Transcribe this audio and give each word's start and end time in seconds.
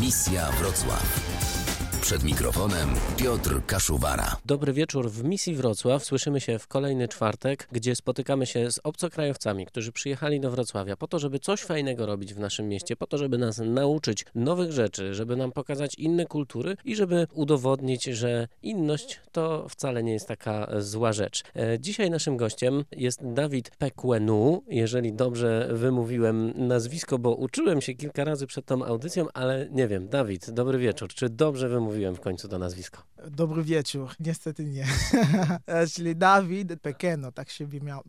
Misja 0.00 0.50
Wrocław. 0.58 1.49
Przed 2.02 2.24
mikrofonem 2.24 2.88
Piotr 3.16 3.60
Kaszuwara. 3.66 4.36
Dobry 4.46 4.72
wieczór 4.72 5.10
w 5.10 5.24
misji 5.24 5.54
Wrocław. 5.54 6.04
Słyszymy 6.04 6.40
się 6.40 6.58
w 6.58 6.66
kolejny 6.66 7.08
czwartek, 7.08 7.68
gdzie 7.72 7.96
spotykamy 7.96 8.46
się 8.46 8.70
z 8.70 8.80
obcokrajowcami, 8.84 9.66
którzy 9.66 9.92
przyjechali 9.92 10.40
do 10.40 10.50
Wrocławia 10.50 10.96
po 10.96 11.08
to, 11.08 11.18
żeby 11.18 11.38
coś 11.38 11.60
fajnego 11.60 12.06
robić 12.06 12.34
w 12.34 12.38
naszym 12.38 12.68
mieście, 12.68 12.96
po 12.96 13.06
to, 13.06 13.18
żeby 13.18 13.38
nas 13.38 13.58
nauczyć 13.58 14.24
nowych 14.34 14.72
rzeczy, 14.72 15.14
żeby 15.14 15.36
nam 15.36 15.52
pokazać 15.52 15.94
inne 15.94 16.26
kultury 16.26 16.76
i 16.84 16.96
żeby 16.96 17.26
udowodnić, 17.34 18.04
że 18.04 18.48
inność 18.62 19.20
to 19.32 19.68
wcale 19.68 20.02
nie 20.02 20.12
jest 20.12 20.28
taka 20.28 20.68
zła 20.78 21.12
rzecz. 21.12 21.42
E, 21.56 21.80
Dzisiaj 21.80 22.10
naszym 22.10 22.36
gościem 22.36 22.84
jest 22.92 23.20
Dawid 23.32 23.70
Pekwenu, 23.70 24.62
jeżeli 24.68 25.12
dobrze 25.12 25.68
wymówiłem 25.72 26.52
nazwisko, 26.68 27.18
bo 27.18 27.34
uczyłem 27.34 27.80
się 27.80 27.94
kilka 27.94 28.24
razy 28.24 28.46
przed 28.46 28.66
tą 28.66 28.84
audycją, 28.84 29.26
ale 29.34 29.68
nie 29.70 29.88
wiem. 29.88 30.08
Dawid, 30.08 30.50
dobry 30.50 30.78
wieczór. 30.78 31.08
Czy 31.14 31.28
dobrze 31.28 31.68
wymówiłem 31.68 31.89
w 31.90 32.20
końcu 32.20 32.48
to 32.48 32.58
nazwisko? 32.58 33.02
Dobry 33.30 33.64
wieczór. 33.64 34.08
Niestety 34.20 34.64
nie. 34.64 34.86
Czyli 35.94 36.16
Dawid 36.16 36.80
Pekeno, 36.82 37.32
tak 37.32 37.50
się 37.50 37.66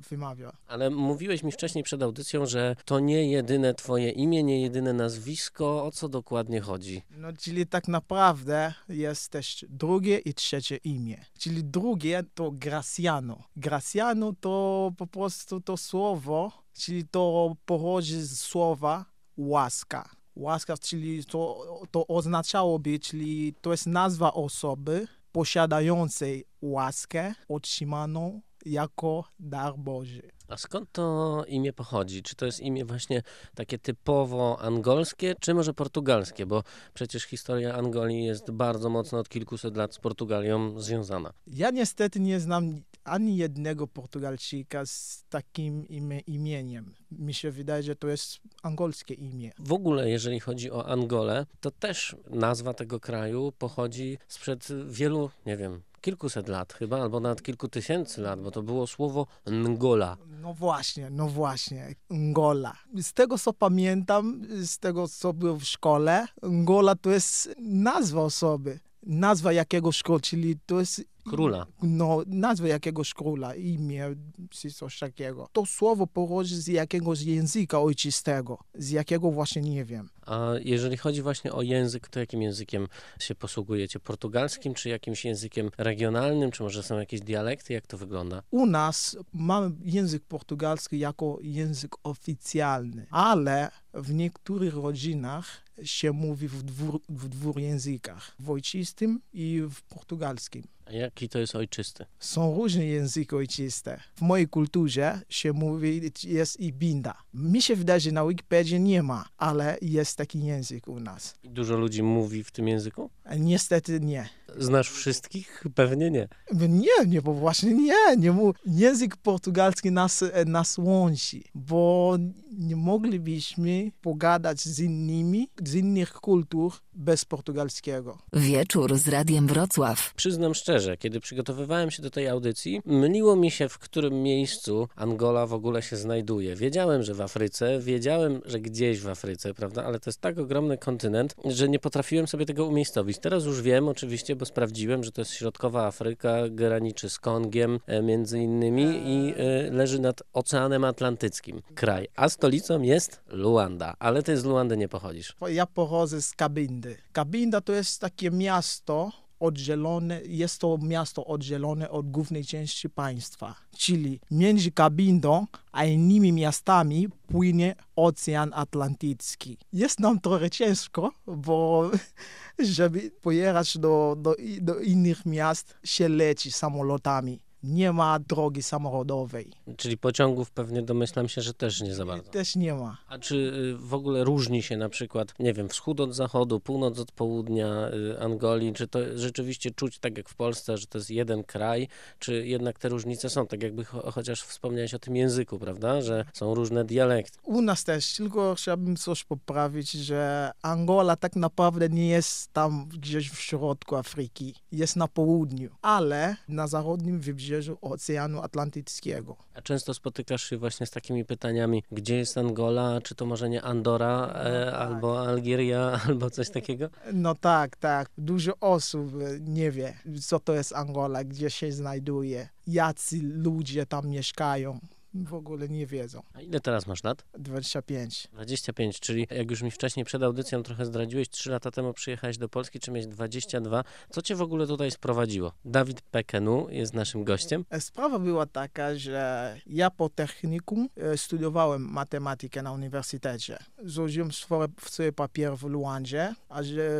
wymawia. 0.09 0.57
Ale 0.67 0.89
mówiłeś 0.89 1.43
mi 1.43 1.51
wcześniej 1.51 1.83
przed 1.83 2.03
audycją, 2.03 2.45
że 2.45 2.75
to 2.85 2.99
nie 2.99 3.31
jedyne 3.31 3.73
twoje 3.73 4.09
imię, 4.09 4.43
nie 4.43 4.61
jedyne 4.61 4.93
nazwisko. 4.93 5.85
O 5.85 5.91
co 5.91 6.09
dokładnie 6.09 6.61
chodzi? 6.61 7.01
No, 7.09 7.33
czyli 7.33 7.67
tak 7.67 7.87
naprawdę 7.87 8.73
jest 8.89 9.29
też 9.29 9.65
drugie 9.69 10.17
i 10.17 10.33
trzecie 10.33 10.77
imię. 10.77 11.25
Czyli 11.39 11.63
drugie 11.63 12.23
to 12.33 12.51
Graciano. 12.51 13.43
Graciano 13.55 14.33
to 14.39 14.91
po 14.97 15.07
prostu 15.07 15.61
to 15.61 15.77
słowo, 15.77 16.51
czyli 16.73 17.07
to 17.07 17.55
pochodzi 17.65 18.21
z 18.21 18.39
słowa 18.39 19.05
łaska. 19.37 20.20
Łaska, 20.35 20.77
czyli 20.77 21.25
to, 21.25 21.65
to 21.91 22.07
oznaczałoby, 22.07 22.99
czyli 22.99 23.53
to 23.61 23.71
jest 23.71 23.87
nazwa 23.87 24.33
osoby 24.33 25.07
posiadającej 25.31 26.45
łaskę 26.61 27.33
otrzymaną 27.47 28.41
jako 28.65 29.23
dar 29.39 29.77
Boży. 29.77 30.21
A 30.47 30.57
skąd 30.57 30.91
to 30.91 31.45
imię 31.47 31.73
pochodzi? 31.73 32.23
Czy 32.23 32.35
to 32.35 32.45
jest 32.45 32.59
imię 32.59 32.85
właśnie 32.85 33.21
takie 33.55 33.79
typowo 33.79 34.61
angolskie, 34.61 35.35
czy 35.39 35.53
może 35.53 35.73
portugalskie? 35.73 36.45
Bo 36.45 36.63
przecież 36.93 37.23
historia 37.23 37.73
Angolii 37.73 38.25
jest 38.25 38.51
bardzo 38.51 38.89
mocno 38.89 39.19
od 39.19 39.29
kilkuset 39.29 39.77
lat 39.77 39.93
z 39.93 39.99
Portugalią 39.99 40.79
związana. 40.79 41.33
Ja 41.47 41.71
niestety 41.71 42.19
nie 42.19 42.39
znam 42.39 42.81
ani 43.03 43.37
jednego 43.37 43.87
Portugalczyka 43.87 44.85
z 44.85 45.25
takim 45.29 45.87
imieniem. 46.27 46.93
Mi 47.11 47.33
się 47.33 47.51
wydaje, 47.51 47.83
że 47.83 47.95
to 47.95 48.07
jest 48.07 48.39
angolskie 48.63 49.13
imię. 49.13 49.51
W 49.59 49.73
ogóle, 49.73 50.09
jeżeli 50.09 50.39
chodzi 50.39 50.71
o 50.71 50.87
Angolę, 50.87 51.45
to 51.59 51.71
też 51.71 52.15
nazwa 52.29 52.73
tego 52.73 52.99
kraju 52.99 53.51
pochodzi 53.57 54.17
sprzed 54.27 54.67
wielu, 54.87 55.29
nie 55.45 55.57
wiem, 55.57 55.81
kilkuset 56.01 56.47
lat 56.47 56.73
chyba, 56.73 57.01
albo 57.01 57.19
nawet 57.19 57.41
kilku 57.41 57.67
tysięcy 57.67 58.21
lat, 58.21 58.41
bo 58.41 58.51
to 58.51 58.63
było 58.63 58.87
słowo 58.87 59.27
Ngola. 59.51 60.17
No 60.41 60.53
właśnie, 60.53 61.09
no 61.09 61.27
właśnie, 61.27 61.95
Ngola. 62.09 62.73
Z 63.01 63.13
tego 63.13 63.37
co 63.37 63.53
pamiętam, 63.53 64.41
z 64.49 64.77
tego 64.77 65.07
co 65.07 65.33
było 65.33 65.57
w 65.57 65.63
szkole, 65.63 66.25
Ngola 66.43 66.95
to 66.95 67.09
jest 67.09 67.55
nazwa 67.59 68.21
osoby. 68.21 68.79
Nazwa 69.03 69.53
jakiegoś 69.53 70.03
króla, 70.03 70.19
czyli 70.19 70.57
to 70.65 70.79
jest 70.79 71.01
Króla. 71.29 71.65
no, 71.81 72.21
nazwa 72.27 72.67
jakiegoś 72.67 73.13
króla, 73.13 73.55
imię 73.55 74.15
czy 74.49 74.71
coś 74.71 74.99
takiego. 74.99 75.47
To 75.51 75.65
słowo 75.65 76.07
pochodzi 76.07 76.55
z 76.55 76.67
jakiegoś 76.67 77.21
języka 77.21 77.81
ojczystego, 77.81 78.57
z 78.75 78.89
jakiego 78.89 79.31
właśnie 79.31 79.61
nie 79.61 79.85
wiem. 79.85 80.09
A 80.25 80.51
jeżeli 80.63 80.97
chodzi 80.97 81.21
właśnie 81.21 81.51
o 81.53 81.61
język, 81.61 82.07
to 82.07 82.19
jakim 82.19 82.41
językiem 82.41 82.87
się 83.19 83.35
posługujecie? 83.35 83.99
Portugalskim, 83.99 84.73
czy 84.73 84.89
jakimś 84.89 85.25
językiem 85.25 85.71
regionalnym, 85.77 86.51
czy 86.51 86.63
może 86.63 86.83
są 86.83 86.99
jakieś 86.99 87.21
dialekty? 87.21 87.73
Jak 87.73 87.87
to 87.87 87.97
wygląda? 87.97 88.43
U 88.51 88.65
nas 88.65 89.17
mamy 89.33 89.75
język 89.83 90.23
portugalski 90.23 90.99
jako 90.99 91.37
język 91.41 91.95
oficjalny, 92.03 93.07
ale 93.09 93.71
w 93.93 94.13
niektórych 94.13 94.73
rodzinach 94.73 95.61
się 95.83 96.11
mówi 96.11 96.47
w 96.47 96.63
dwóch, 96.63 97.01
w 97.09 97.27
dwóch 97.29 97.55
językach, 97.57 98.35
w 98.39 98.49
ojczystym 98.49 99.19
i 99.33 99.61
w 99.69 99.81
portugalskim. 99.81 100.63
A 100.91 100.93
jaki 100.93 101.29
to 101.29 101.39
jest 101.39 101.55
ojczysty? 101.55 102.05
Są 102.19 102.55
różne 102.55 102.85
języki 102.85 103.35
ojczyste. 103.35 103.99
W 104.15 104.21
mojej 104.21 104.47
kulturze 104.47 105.21
się 105.29 105.53
mówi, 105.53 106.01
jest 106.23 106.59
i 106.59 106.73
binda. 106.73 107.13
Mi 107.33 107.61
się 107.61 107.75
wydaje, 107.75 107.99
że 107.99 108.11
na 108.11 108.27
Wikipedii 108.27 108.79
nie 108.79 109.03
ma, 109.03 109.25
ale 109.37 109.77
jest 109.81 110.17
taki 110.17 110.43
język 110.45 110.87
u 110.87 110.99
nas. 110.99 111.35
I 111.43 111.49
Dużo 111.49 111.77
ludzi 111.77 112.03
mówi 112.03 112.43
w 112.43 112.51
tym 112.51 112.67
języku? 112.67 113.09
Niestety 113.39 113.99
nie. 113.99 114.29
Znasz 114.57 114.89
wszystkich? 114.89 115.63
Pewnie 115.75 116.11
nie. 116.11 116.27
Nie, 116.69 117.05
nie, 117.07 117.21
bo 117.21 117.33
właśnie 117.33 117.73
nie. 117.73 118.17
nie 118.17 118.31
mu, 118.31 118.53
język 118.65 119.17
portugalski 119.17 119.91
nas, 119.91 120.23
nas 120.45 120.77
łączy, 120.77 121.41
bo 121.55 122.17
nie 122.51 122.75
moglibyśmy 122.75 123.91
pogadać 124.01 124.59
z 124.61 124.79
innymi, 124.79 125.49
z 125.65 125.73
innych 125.73 126.13
kultur 126.13 126.73
bez 127.01 127.25
portugalskiego. 127.25 128.17
Wieczór 128.33 128.97
z 128.97 129.07
Radiem 129.07 129.47
Wrocław. 129.47 130.13
Przyznam 130.15 130.55
szczerze, 130.55 130.97
kiedy 130.97 131.19
przygotowywałem 131.19 131.91
się 131.91 132.01
do 132.01 132.09
tej 132.09 132.27
audycji, 132.27 132.81
myliło 132.85 133.35
mi 133.35 133.51
się, 133.51 133.69
w 133.69 133.77
którym 133.77 134.23
miejscu 134.23 134.87
Angola 134.95 135.45
w 135.45 135.53
ogóle 135.53 135.81
się 135.81 135.95
znajduje. 135.95 136.55
Wiedziałem, 136.55 137.03
że 137.03 137.13
w 137.13 137.21
Afryce, 137.21 137.79
wiedziałem, 137.79 138.41
że 138.45 138.59
gdzieś 138.59 138.99
w 138.99 139.07
Afryce, 139.07 139.53
prawda, 139.53 139.85
ale 139.85 139.99
to 139.99 140.09
jest 140.09 140.21
tak 140.21 140.37
ogromny 140.37 140.77
kontynent, 140.77 141.35
że 141.45 141.69
nie 141.69 141.79
potrafiłem 141.79 142.27
sobie 142.27 142.45
tego 142.45 142.65
umiejscowić. 142.65 143.19
Teraz 143.19 143.45
już 143.45 143.61
wiem 143.61 143.87
oczywiście, 143.87 144.35
bo 144.35 144.45
sprawdziłem, 144.45 145.03
że 145.03 145.11
to 145.11 145.21
jest 145.21 145.31
środkowa 145.31 145.85
Afryka, 145.85 146.49
graniczy 146.49 147.09
z 147.09 147.19
Kongiem 147.19 147.79
e, 147.87 148.01
między 148.01 148.39
innymi 148.39 148.83
i 149.05 149.33
e, 149.37 149.71
leży 149.71 149.99
nad 149.99 150.23
Oceanem 150.33 150.83
Atlantyckim 150.83 151.61
kraj. 151.75 152.07
A 152.15 152.29
stolicą 152.29 152.81
jest 152.81 153.21
Luanda, 153.27 153.95
ale 153.99 154.23
ty 154.23 154.37
z 154.37 154.45
Luandy 154.45 154.77
nie 154.77 154.87
pochodzisz. 154.87 155.35
Ja 155.49 155.65
pochodzę 155.65 156.21
z 156.21 156.31
Kabindy. 156.31 156.90
Kabinda 157.11 157.61
to 157.61 157.73
jest 157.73 158.01
takie 158.01 158.31
miasto 158.31 159.11
oddzielone, 159.41 160.21
jest 160.25 160.61
to 160.61 160.77
miasto 160.81 161.25
oddzielone 161.25 161.89
od 161.89 162.11
głównej 162.11 162.45
części 162.45 162.89
państwa. 162.89 163.55
Czyli 163.77 164.19
między 164.31 164.71
Kabindą 164.71 165.47
a 165.71 165.85
innymi 165.85 166.33
miastami 166.33 167.09
płynie 167.27 167.75
Ocean 167.95 168.51
Atlantycki. 168.53 169.57
Jest 169.73 169.99
nam 169.99 170.19
trochę 170.19 170.49
ciężko, 170.49 171.11
bo 171.27 171.91
żeby 172.59 173.11
pojechać 173.21 173.77
do, 173.77 174.15
do, 174.19 174.35
do 174.61 174.79
innych 174.79 175.25
miast 175.25 175.77
się 175.83 176.09
leci 176.09 176.51
samolotami. 176.51 177.39
Nie 177.63 177.93
ma 177.93 178.19
drogi 178.19 178.63
samochodowej. 178.63 179.51
Czyli 179.77 179.97
pociągów 179.97 180.51
pewnie 180.51 180.81
domyślam 180.81 181.29
się, 181.29 181.41
że 181.41 181.53
też 181.53 181.81
nie 181.81 181.95
za 181.95 182.05
bardzo. 182.05 182.31
Też 182.31 182.55
nie 182.55 182.73
ma. 182.73 182.97
A 183.07 183.17
czy 183.17 183.35
y, 183.35 183.77
w 183.77 183.93
ogóle 183.93 184.23
różni 184.23 184.63
się 184.63 184.77
na 184.77 184.89
przykład, 184.89 185.33
nie 185.39 185.53
wiem, 185.53 185.69
wschód 185.69 185.99
od 185.99 186.15
zachodu, 186.15 186.59
północ 186.59 186.99
od 186.99 187.11
południa 187.11 187.89
y, 188.13 188.19
Angolii? 188.19 188.73
Czy 188.73 188.87
to 188.87 188.99
rzeczywiście 189.15 189.71
czuć 189.71 189.99
tak 189.99 190.17
jak 190.17 190.29
w 190.29 190.35
Polsce, 190.35 190.77
że 190.77 190.87
to 190.87 190.97
jest 190.97 191.09
jeden 191.09 191.43
kraj, 191.43 191.87
czy 192.19 192.47
jednak 192.47 192.79
te 192.79 192.89
różnice 192.89 193.29
są? 193.29 193.47
Tak 193.47 193.63
jakby 193.63 193.85
cho 193.85 194.11
chociaż 194.11 194.41
wspomniałeś 194.41 194.93
o 194.93 194.99
tym 194.99 195.15
języku, 195.15 195.59
prawda? 195.59 196.01
Że 196.01 196.25
są 196.33 196.55
różne 196.55 196.85
dialekty. 196.85 197.39
U 197.43 197.61
nas 197.61 197.83
też, 197.83 198.15
tylko 198.15 198.55
chciałbym 198.55 198.95
coś 198.95 199.23
poprawić, 199.23 199.91
że 199.91 200.51
Angola 200.61 201.15
tak 201.15 201.35
naprawdę 201.35 201.89
nie 201.89 202.07
jest 202.07 202.53
tam 202.53 202.85
gdzieś 202.89 203.29
w 203.29 203.41
środku 203.41 203.95
Afryki, 203.95 204.55
jest 204.71 204.95
na 204.95 205.07
południu, 205.07 205.69
ale 205.81 206.35
na 206.47 206.67
zachodnim 206.67 207.19
wybrzeżu 207.19 207.50
Oceanu 207.81 208.41
Atlantyckiego. 208.41 209.35
A 209.53 209.61
często 209.61 209.93
spotykasz 209.93 210.43
się 210.49 210.57
właśnie 210.57 210.85
z 210.85 210.91
takimi 210.91 211.25
pytaniami, 211.25 211.83
gdzie 211.91 212.17
jest 212.17 212.37
Angola, 212.37 213.01
czy 213.03 213.15
to 213.15 213.25
może 213.25 213.49
nie 213.49 213.61
Andora, 213.61 214.27
e, 214.35 214.65
tak. 214.65 214.81
albo 214.81 215.27
Algieria, 215.27 215.79
albo 216.07 216.29
coś 216.29 216.49
takiego? 216.49 216.89
No 217.13 217.35
tak, 217.35 217.75
tak. 217.75 218.09
Dużo 218.17 218.53
osób 218.59 219.13
e, 219.21 219.39
nie 219.39 219.71
wie, 219.71 219.93
co 220.21 220.39
to 220.39 220.53
jest 220.53 220.73
Angola, 220.73 221.23
gdzie 221.23 221.49
się 221.49 221.71
znajduje, 221.71 222.49
jacy 222.67 223.19
ludzie 223.21 223.85
tam 223.85 224.07
mieszkają. 224.07 224.79
W 225.13 225.33
ogóle 225.33 225.69
nie 225.69 225.85
wiedzą. 225.87 226.21
A 226.33 226.41
ile 226.41 226.59
teraz 226.59 226.87
masz 226.87 227.03
lat? 227.03 227.25
25. 227.33 228.27
25, 228.33 228.99
czyli 228.99 229.27
jak 229.31 229.51
już 229.51 229.61
mi 229.61 229.71
wcześniej 229.71 230.05
przed 230.05 230.23
audycją 230.23 230.63
trochę 230.63 230.85
zdradziłeś, 230.85 231.29
3 231.29 231.49
lata 231.51 231.71
temu 231.71 231.93
przyjechałeś 231.93 232.37
do 232.37 232.49
Polski, 232.49 232.79
czy 232.79 232.91
miałeś 232.91 233.07
22. 233.07 233.83
Co 234.09 234.21
cię 234.21 234.35
w 234.35 234.41
ogóle 234.41 234.67
tutaj 234.67 234.91
sprowadziło? 234.91 235.51
Dawid 235.65 236.01
Pekenu 236.01 236.67
jest 236.69 236.93
naszym 236.93 237.23
gościem. 237.23 237.65
E, 237.69 237.81
Sprawa 237.81 238.19
była 238.19 238.45
taka, 238.45 238.95
że 238.95 239.55
ja 239.67 239.89
po 239.89 240.09
technikum 240.09 240.89
e, 240.95 241.17
studiowałem 241.17 241.81
matematykę 241.91 242.61
na 242.61 242.71
uniwersytecie. 242.71 243.57
Złożyłem 243.83 244.31
swoje, 244.31 244.67
papiery 245.15 245.55
w 245.57 245.63
Luandzie, 245.63 246.35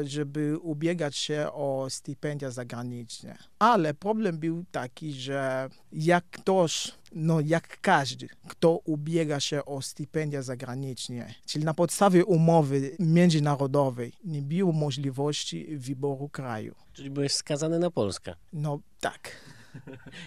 żeby 0.04 0.58
ubiegać 0.58 1.16
się 1.16 1.48
o 1.54 1.88
stypendia 1.90 2.52
zagraniczne. 2.52 3.38
Ale 3.60 3.94
problem 3.94 4.38
był 4.38 4.64
taki, 4.72 5.14
że 5.14 5.70
jak 5.92 6.26
ktoś 6.32 7.01
no 7.12 7.40
jak 7.40 7.82
każdy, 7.82 8.28
kto 8.48 8.78
ubiega 8.78 9.40
się 9.40 9.66
o 9.66 9.82
stypendia 9.82 10.42
zagraniczne, 10.42 11.34
czyli 11.46 11.66
na 11.66 11.74
podstawie 11.74 12.26
umowy 12.26 12.96
międzynarodowej, 13.00 14.14
nie 14.24 14.42
było 14.42 14.72
możliwości 14.72 15.78
wyboru 15.78 16.30
kraju. 16.30 16.76
Czyli 16.94 17.10
byłeś 17.10 17.34
skazany 17.34 17.80
na 17.80 17.92
Polskę. 17.92 18.36
No 18.54 18.80
tak. 19.00 19.32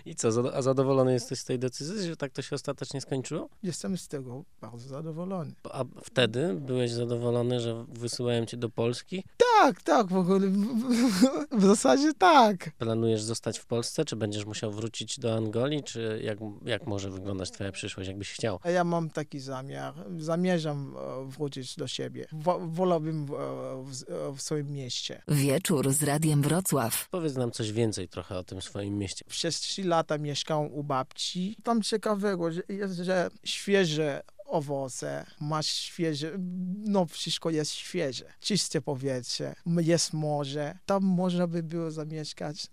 I 0.07 0.15
co, 0.15 0.29
zado- 0.33 0.51
a 0.55 0.63
zadowolony 0.63 1.13
jesteś 1.13 1.39
z 1.39 1.45
tej 1.45 1.59
decyzji, 1.59 2.09
że 2.09 2.17
tak 2.17 2.33
to 2.33 2.43
się 2.43 2.57
ostatecznie 2.57 3.01
skończyło? 3.01 3.49
Jestem 3.63 3.99
z 3.99 4.09
tego 4.09 4.45
bardzo 4.61 4.89
zadowolony. 4.89 5.53
A 5.73 5.85
wtedy 6.05 6.55
byłeś 6.55 6.91
zadowolony, 6.91 7.61
że 7.61 7.85
wysyłają 7.89 8.47
cię 8.47 8.57
do 8.57 8.69
Polski? 8.69 9.25
Tak, 9.61 9.83
tak, 9.83 10.07
w 10.09 10.17
ogóle. 10.17 10.49
W, 11.53 11.63
zasadzie 11.65 12.13
tak. 12.19 12.71
Planujesz 12.79 13.23
zostać 13.23 13.59
w 13.59 13.67
Polsce, 13.67 14.05
czy 14.05 14.17
będziesz 14.17 14.45
musiał 14.45 14.73
wrócić 14.73 15.19
do 15.21 15.35
Angolii, 15.37 15.83
czy 15.83 16.21
jak, 16.25 16.39
jak 16.65 16.87
może 16.87 17.11
wyglądać 17.11 17.51
twoja 17.51 17.73
przyszłość, 17.73 18.09
jakbyś 18.09 18.33
chciał? 18.33 18.59
A 18.63 18.71
Ja 18.71 18.85
mam 18.85 19.11
taki 19.11 19.41
zamiar. 19.41 19.95
Zamierzam 20.19 20.95
e, 20.97 21.31
wrócić 21.31 21.77
do 21.77 21.87
siebie. 21.87 22.27
Wo- 22.33 22.61
Wolałbym 22.69 23.27
w, 23.27 23.33
e, 23.35 23.37
w, 23.85 24.37
w 24.39 24.43
swoim 24.43 24.71
mieście. 24.71 25.23
Wieczór 25.29 25.93
z 25.93 26.03
Radiem 26.03 26.43
Wrocław. 26.43 27.09
Powiedz 27.11 27.35
nam 27.37 27.51
coś 27.51 27.73
więcej 27.73 28.09
trochę 28.09 28.39
o 28.39 28.45
tym 28.45 28.63
swoim 28.63 28.99
mieście. 28.99 29.25
Przez 29.35 29.61
trzy 29.61 29.85
lata 29.85 30.19
mieszkałem 30.19 30.73
u 30.73 30.83
babci. 30.83 31.57
Tam 31.63 31.83
ciekawego 31.83 32.51
jest, 32.69 32.97
że 32.97 33.31
świeże 33.45 34.23
owoce, 34.55 35.27
masz 35.41 35.67
świeże, 35.67 36.31
no 36.87 37.07
wszystko 37.07 37.51
jest 37.51 37.73
świeże. 37.73 38.25
Czyste 38.41 38.81
powietrze, 38.81 39.55
jest 39.67 40.13
morze. 40.13 40.79
Tam 40.87 41.05
można 41.05 41.47
by 41.47 41.63
było 41.63 41.91
zamieszkać. 41.91 42.67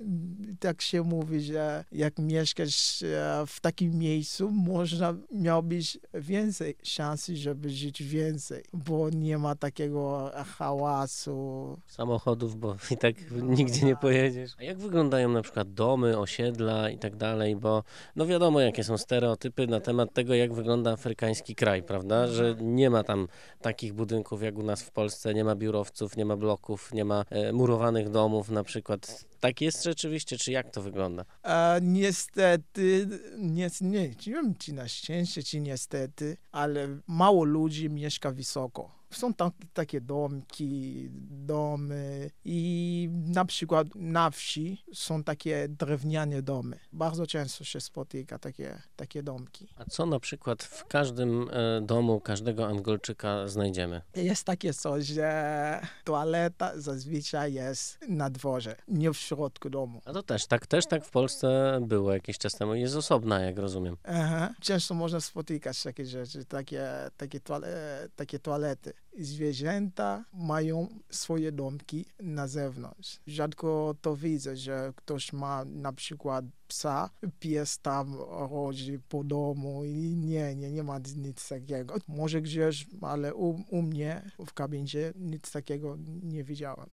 Tak 0.59 0.81
się 0.81 1.03
mówi, 1.03 1.41
że 1.41 1.85
jak 1.91 2.19
mieszkasz 2.19 3.03
e, 3.03 3.43
w 3.47 3.59
takim 3.59 3.99
miejscu, 3.99 4.51
można, 4.51 5.13
miałbyś 5.31 5.97
więcej 6.13 6.75
szansy, 6.83 7.35
żeby 7.35 7.69
żyć 7.69 8.03
więcej, 8.03 8.63
bo 8.73 9.09
nie 9.09 9.37
ma 9.37 9.55
takiego 9.55 10.31
hałasu, 10.57 11.41
Samochodów, 11.87 12.59
bo 12.59 12.75
i 12.91 12.97
tak 12.97 13.15
nigdzie 13.31 13.85
nie 13.85 13.95
pojedziesz. 13.95 14.51
A 14.59 14.63
jak 14.63 14.77
wyglądają 14.77 15.29
na 15.29 15.41
przykład 15.41 15.73
domy, 15.73 16.19
osiedla 16.19 16.89
i 16.89 16.97
tak 16.97 17.15
dalej, 17.15 17.55
bo 17.55 17.83
no 18.15 18.25
wiadomo 18.25 18.59
jakie 18.59 18.83
są 18.83 18.97
stereotypy 18.97 19.67
na 19.67 19.79
temat 19.79 20.13
tego, 20.13 20.33
jak 20.33 20.53
wygląda 20.53 20.91
afrykański 20.91 21.55
kraj, 21.55 21.70
prawda? 21.83 22.27
Że 22.27 22.56
nie 22.62 22.89
ma 22.89 23.03
tam 23.03 23.27
takich 23.62 23.94
budynków 23.94 24.44
jak 24.44 24.57
u 24.57 24.63
nas 24.63 24.83
w 24.83 24.91
Polsce, 24.91 25.33
nie 25.33 25.44
ma 25.44 25.56
biurowców, 25.56 26.18
nie 26.18 26.25
ma 26.25 26.38
bloków, 26.38 26.94
nie 26.94 27.06
ma 27.06 27.25
e, 27.29 27.53
murowanych 27.53 28.09
domów 28.09 28.50
na 28.50 28.63
przykład. 28.63 29.25
Tak 29.39 29.62
jest 29.62 29.83
rzeczywiście, 29.83 30.38
czy 30.38 30.51
jak 30.51 30.69
to 30.69 30.81
wygląda? 30.81 31.25
A 31.44 31.75
niestety, 31.81 33.07
nie, 33.38 33.69
nie, 33.81 34.09
nie 34.09 34.33
wiem 34.33 34.56
czy 34.56 34.73
na 34.73 34.88
szczęście, 34.88 35.44
czy 35.44 35.59
niestety, 35.59 36.38
ale 36.51 36.88
mało 37.07 37.44
ludzi 37.44 37.89
mieszka 37.89 38.31
wysoko. 38.31 39.00
Są 39.11 39.33
tam 39.33 39.51
takie 39.73 40.01
domki, 40.01 41.07
domy 41.29 42.31
i 42.45 43.09
na 43.11 43.45
przykład 43.45 43.87
na 43.95 44.29
wsi 44.29 44.83
są 44.93 45.23
takie 45.23 45.67
drewniane 45.69 46.41
domy. 46.41 46.79
Bardzo 46.93 47.27
często 47.27 47.63
się 47.63 47.81
spotyka 47.81 48.39
takie, 48.39 48.81
takie 48.95 49.23
domki. 49.23 49.67
A 49.75 49.85
co 49.85 50.05
na 50.05 50.19
przykład 50.19 50.63
w 50.63 50.85
każdym 50.85 51.49
e, 51.51 51.81
domu 51.81 52.19
każdego 52.19 52.67
Angolczyka 52.67 53.47
znajdziemy? 53.47 54.01
Jest 54.15 54.43
takie 54.43 54.73
coś, 54.73 55.05
że 55.05 55.81
toaleta 56.03 56.79
zazwyczaj 56.79 57.53
jest 57.53 57.99
na 58.09 58.29
dworze, 58.29 58.75
nie 58.87 59.13
w 59.13 59.17
środku 59.17 59.69
domu. 59.69 60.01
A 60.05 60.13
to 60.13 60.23
też 60.23 60.47
tak, 60.47 60.67
też 60.67 60.85
tak 60.85 61.05
w 61.05 61.09
Polsce 61.09 61.79
było 61.81 62.13
jakiś 62.13 62.37
czas 62.37 62.53
temu. 62.53 62.75
Jest 62.75 62.95
osobna, 62.95 63.39
jak 63.39 63.57
rozumiem. 63.57 63.97
Aha. 64.03 64.53
Często 64.61 64.93
można 64.93 65.19
spotykać 65.19 65.83
takie 65.83 66.05
rzeczy, 66.05 66.45
takie, 66.45 66.87
takie, 67.17 67.39
toale, 67.39 68.07
takie 68.15 68.39
toalety. 68.39 68.93
Zwierzęta 69.19 70.25
mają 70.33 70.87
swoje 71.09 71.51
domki 71.51 72.05
na 72.19 72.47
zewnątrz. 72.47 73.19
Rzadko 73.27 73.95
to 74.01 74.15
widzę, 74.15 74.57
że 74.57 74.93
ktoś 74.95 75.33
ma 75.33 75.65
na 75.65 75.93
przykład 75.93 76.45
psa, 76.67 77.09
pies 77.39 77.79
tam 77.79 78.15
rodzi 78.51 78.99
po 79.09 79.23
domu 79.23 79.83
i 79.85 80.15
nie, 80.17 80.55
nie, 80.55 80.71
nie 80.71 80.83
ma 80.83 80.99
nic 81.15 81.49
takiego. 81.49 81.95
Może 82.07 82.41
gdzieś, 82.41 82.87
ale 83.01 83.35
u, 83.35 83.63
u 83.69 83.81
mnie 83.81 84.31
w 84.47 84.53
kabinie 84.53 85.13
nic 85.15 85.51
takiego 85.51 85.97
nie 86.23 86.43
widziałem. 86.43 86.87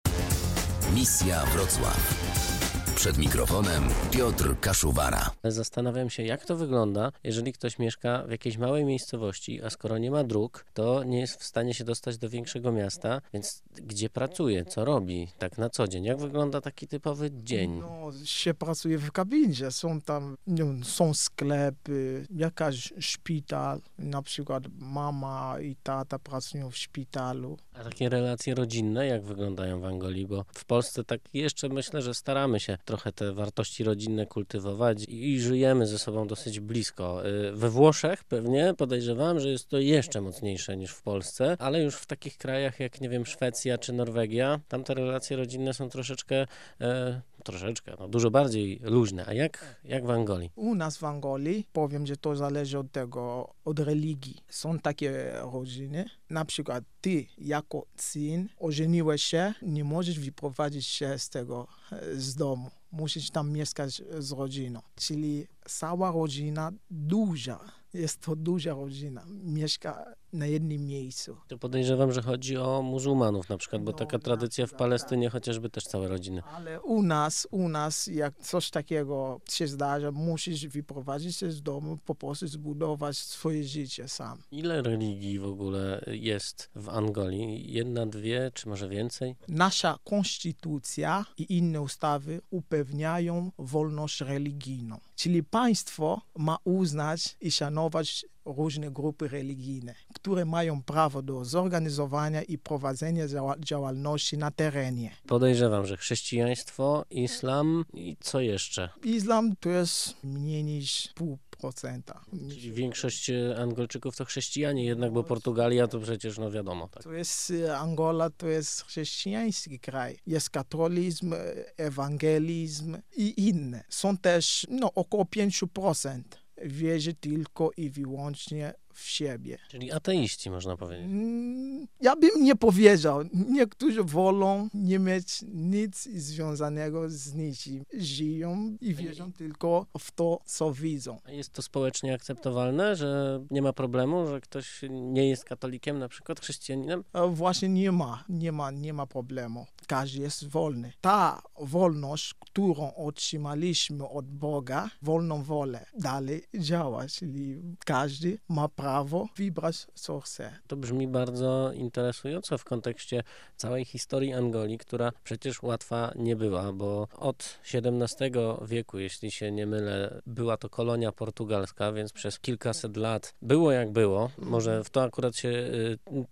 Misja 0.95 1.47
Wrocław. 1.47 2.66
Przed 2.97 3.19
mikrofonem 3.19 3.83
Piotr 4.11 4.61
Kaszuwara. 4.61 5.31
Ale 5.43 5.53
Zastanawiam 5.53 6.11
się, 6.11 6.23
jak 6.23 6.45
to 6.45 6.57
wygląda, 6.57 7.13
jeżeli 7.25 7.53
ktoś 7.53 7.79
mieszka 7.79 8.23
w 8.27 8.31
jakiejś 8.31 8.59
małej 8.59 8.85
miejscowości, 8.85 9.63
a 9.63 9.71
skoro 9.71 9.99
nie 9.99 10.11
ma 10.11 10.25
dróg, 10.25 10.65
to 10.75 11.05
nie 11.05 11.21
jest 11.21 11.41
w 11.41 11.45
stanie 11.45 11.75
się 11.75 11.85
dostać 11.85 12.19
do 12.19 12.29
większego 12.29 12.73
miasta, 12.73 13.21
więc 13.33 13.63
gdzie 13.75 14.11
pracuje, 14.11 14.65
co 14.65 14.85
robi 14.85 15.29
tak 15.39 15.59
na 15.59 15.71
co 15.71 15.89
dzień? 15.89 16.05
Jak 16.05 16.19
wygląda 16.19 16.61
taki 16.61 16.89
typowy 16.89 17.31
dzień? 17.31 17.81
No, 17.81 18.13
się 18.25 18.55
pracuje 18.55 18.99
w 18.99 19.13
kabinie, 19.13 19.71
są 19.71 20.01
tam, 20.01 20.37
wiem, 20.47 20.85
są 20.85 21.15
sklepy, 21.15 22.27
jakaś 22.37 22.93
szpital, 22.99 23.81
na 23.99 24.23
przykład 24.23 24.65
mama 24.79 25.57
i 25.61 25.77
tata 25.83 26.19
pracują 26.19 26.71
w 26.71 26.77
szpitalu. 26.77 27.57
A 27.75 27.85
takie 27.85 28.09
relacje 28.09 28.55
rodzinne, 28.55 29.07
jak 29.07 29.23
wyglądają 29.23 29.81
w 29.81 29.85
Angolii? 29.85 30.27
Bo 30.27 30.45
w 30.55 30.65
Polsce 30.65 31.05
tak 31.05 31.21
jeszcze 31.35 31.69
myślę, 31.69 32.03
że 32.03 32.15
staramy 32.15 32.61
się 32.61 32.79
trochę 32.87 33.13
te 33.13 33.33
wartości 33.33 33.85
rodzinne 33.85 34.27
kultywować 34.27 35.05
i 35.09 35.41
żyjemy 35.41 35.87
ze 35.87 35.99
sobą 35.99 36.27
dosyć 36.27 36.61
blisko. 36.61 37.27
Y, 37.27 37.53
We 37.53 37.71
Włoszech 37.71 38.25
pewnie 38.25 38.75
podejrzewam, 38.79 39.41
że 39.41 39.49
jest 39.49 39.69
to 39.69 39.79
jeszcze 39.79 40.21
mocniejsze 40.21 40.77
niż 40.77 40.91
w 40.91 41.03
Polsce, 41.03 41.57
ale 41.59 41.83
już 41.83 41.97
w 41.97 42.07
takich 42.07 42.39
krajach 42.39 42.81
jak, 42.81 43.01
nie 43.01 43.09
wiem, 43.09 43.27
Szwecja 43.27 43.79
czy 43.79 43.93
Norwegia, 43.93 44.61
tam 44.69 44.85
te 44.85 44.95
relacje 44.95 45.37
rodzinne 45.37 45.75
są 45.75 45.89
troszeczkę, 45.89 46.47
e, 46.81 47.21
troszeczkę, 47.45 47.93
no 47.99 48.09
dużo 48.09 48.31
bardziej 48.31 48.81
luźne. 48.83 49.25
A 49.27 49.33
jak, 49.33 49.81
jak 49.85 50.07
w 50.07 50.11
Angolii? 50.11 50.51
U 50.57 50.75
nas 50.75 50.97
w 50.97 51.05
Angolii, 51.05 51.67
powiem, 51.73 52.07
że 52.07 52.17
to 52.17 52.37
zależy 52.37 52.79
od 52.79 52.93
tego, 52.93 53.55
od 53.65 53.79
religii. 53.79 54.37
Są 54.49 54.79
takie 54.79 55.33
rodziny, 55.53 56.05
na 56.31 56.45
przykład 56.45 56.85
ty 57.01 57.27
jako 57.39 57.87
syn 57.97 58.49
ożeniłeś 58.59 59.23
się, 59.23 59.55
nie 59.63 59.85
możesz 59.85 60.19
wyprowadzić 60.19 60.87
się 60.87 61.19
z 61.19 61.31
tego, 61.31 61.67
e, 61.93 62.15
z 62.15 62.35
domu. 62.35 62.71
Musisz 62.93 63.31
tam 63.31 63.53
mieszkać 63.53 64.03
z 64.19 64.33
rodziną. 64.33 64.83
Czyli 64.95 65.47
cała 65.69 66.13
rodzina 66.13 66.73
duża, 66.91 67.61
jest 67.95 68.21
to 68.21 68.37
duża 68.37 68.75
rodzina, 68.75 69.25
mieszka 69.29 70.15
na 70.33 70.47
jednym 70.47 70.87
miejscu. 70.87 71.37
To 71.49 71.59
podejrzewam, 71.59 72.13
że 72.13 72.23
chodzi 72.23 72.57
o 72.57 72.83
muzułmanów 72.83 73.49
na 73.49 73.59
przykład, 73.59 73.83
bo 73.83 73.93
No, 73.93 73.99
taka 73.99 74.11
tak, 74.11 74.23
tradycja 74.23 74.67
w 74.67 74.71
tak, 74.71 74.79
Palestynie 74.79 75.31
chociażby 75.31 75.71
też 75.71 75.85
całe 75.85 76.09
rodziny. 76.09 76.43
Ale 76.43 76.81
u 76.81 77.03
nas, 77.03 77.49
u 77.51 77.69
nas, 77.69 78.07
jak 78.07 78.39
coś 78.39 78.71
takiego 78.71 79.41
się 79.51 79.67
zdarza, 79.69 80.13
musisz 80.13 80.67
wyprowadzić 80.67 81.37
się 81.37 81.51
z 81.51 81.63
domu, 81.63 81.99
po 82.05 82.15
prostu 82.15 82.47
zbudować 82.47 83.17
swoje 83.19 83.65
życie 83.65 84.09
sam. 84.09 84.43
Ile 84.51 84.83
religii 84.83 85.39
w 85.39 85.45
ogóle 85.45 86.05
jest 86.07 86.71
w 86.75 86.89
Angolii? 86.89 87.73
Jedna, 87.73 88.07
dwie, 88.07 88.51
czy 88.55 88.69
może 88.69 88.89
więcej? 88.89 89.37
Nasza 89.49 89.99
konstytucja 90.05 91.25
i 91.39 91.57
inne 91.59 91.81
ustawy 91.81 92.41
upewniają 92.51 93.53
wolność 93.59 94.21
religijną. 94.21 95.01
Czyli 95.17 95.43
państwo 95.43 96.21
ma 96.37 96.59
uznać 96.65 97.37
i 97.41 97.51
szanować 97.51 98.27
różne 98.47 98.91
grupy 98.91 99.29
religijne, 99.29 99.95
które 100.15 100.45
mają 100.45 100.83
prawo 100.83 101.23
do 101.23 101.45
zorganizowania 101.45 102.43
i 102.43 102.59
prowadzenia 102.59 103.29
działa- 103.29 103.59
działalności 103.59 104.39
na 104.39 104.51
terenie. 104.51 105.11
Podejrzewam, 105.27 105.87
że 105.87 105.97
chrześcijaństwo, 105.97 107.05
islam 107.11 107.85
i 107.95 108.17
co 108.21 108.41
jeszcze? 108.41 108.89
Islam 109.05 109.57
to 109.61 109.69
jest 109.69 110.25
mniej 110.25 110.65
niż 110.65 111.09
pół 111.15 111.39
procenta. 111.51 112.21
Czyli 112.49 112.73
większość 112.73 113.31
e, 113.31 113.57
Angolczyków 113.59 114.17
to 114.17 114.25
chrześcijanie, 114.25 114.85
jednak 114.85 115.13
bo 115.13 115.25
Portugalia 115.25 115.89
to 115.89 116.01
przecież, 116.01 116.39
no 116.39 116.51
wiadomo, 116.51 116.89
tak. 116.89 117.03
To 117.03 117.13
jest 117.13 117.51
e, 117.67 117.79
Angola, 117.79 118.31
to 118.31 118.49
jest 118.49 118.83
chrześcijański 118.85 119.81
kraj. 119.81 120.19
Jest 120.27 120.51
katolizm, 120.51 121.33
e, 121.33 121.39
ewangelizm 121.77 122.97
i 123.17 123.49
inne. 123.49 123.85
Są 123.89 124.17
też 124.17 124.67
no, 124.71 124.93
około 124.95 125.25
5% 125.25 126.23
wierzy 126.69 127.15
tylko 127.15 127.71
i 127.77 127.91
wyłącznie 127.91 128.75
w 128.97 129.09
siebie. 129.09 129.59
Czyli 129.69 129.93
ateiści, 129.93 130.51
można 130.51 130.77
powiedzieć. 130.77 131.05
Mm, 131.07 131.87
Ja 132.01 132.17
bym 132.17 132.45
nie 132.45 132.57
powiedział. 132.57 133.21
Niektórzy 133.33 134.03
wolą 134.05 134.69
nie 134.75 134.99
mieć 134.99 135.45
nic 135.55 136.03
związanego 136.15 137.11
z 137.11 137.35
niczym. 137.35 137.85
Żyją 137.95 138.77
i 138.81 138.95
wierzą 138.95 139.33
tylko 139.33 139.87
w 139.99 140.11
to, 140.11 140.41
co 140.47 140.73
widzą. 140.73 141.21
A 141.25 141.31
jest 141.31 141.51
to 141.53 141.63
społecznie 141.63 142.15
akceptowalne, 142.15 142.97
że 142.97 143.41
nie 143.51 143.63
ma 143.63 143.73
problemu, 143.73 144.27
że 144.27 144.41
ktoś 144.41 144.81
nie 144.91 145.29
jest 145.29 145.45
katolikiem, 145.45 145.99
na 145.99 146.09
przykład 146.09 146.41
chrześcijaninem? 146.41 147.05
E, 147.13 147.29
Właśnie 147.29 147.69
nie 147.69 147.93
ma, 147.93 148.25
nie 148.29 148.53
ma, 148.53 148.71
nie 148.71 148.93
ma 148.93 149.07
problemu. 149.07 149.67
każdy 149.87 150.21
jest 150.21 150.49
wolny. 150.49 150.93
Ta 151.01 151.43
wolność, 151.61 152.35
którą 152.35 152.95
otrzymaliśmy 152.95 154.09
od 154.09 154.27
Boga, 154.27 154.91
wolną 155.03 155.43
wolę, 155.43 155.87
dalej 155.99 156.43
działa, 156.59 157.07
czyli 157.09 157.63
każdy 157.85 158.39
ma 158.49 158.69
prawo 158.87 159.29
wybrać 159.37 159.87
co 159.95 160.21
chce. 160.21 160.53
To 160.67 160.77
brzmi 160.77 161.09
bardzo 161.09 161.73
interesująco 161.73 162.59
w 162.59 162.65
kontekście 162.65 163.23
całej 163.57 163.85
historii 163.85 164.33
Angolii, 164.33 164.79
która 164.79 165.13
przecież 165.25 165.63
łatwa 165.63 166.13
nie 166.17 166.37
była, 166.37 166.73
bo 166.73 167.09
od 167.17 167.59
XVII 167.75 168.31
wieku, 168.67 168.99
jeśli 168.99 169.31
się 169.31 169.53
nie 169.53 169.67
mylę, 169.67 170.21
była 170.27 170.57
to 170.57 170.69
kolonia 170.69 171.13
portugalska, 171.13 171.93
więc 171.93 172.13
przez 172.13 172.39
kilkaset 172.39 172.97
lat 172.97 173.35
było 173.43 173.73
jak 173.73 173.91
było. 173.91 174.31
Może 174.39 174.85
w 174.85 174.91
to 174.91 175.03
akurat 175.03 175.37
się 175.37 175.49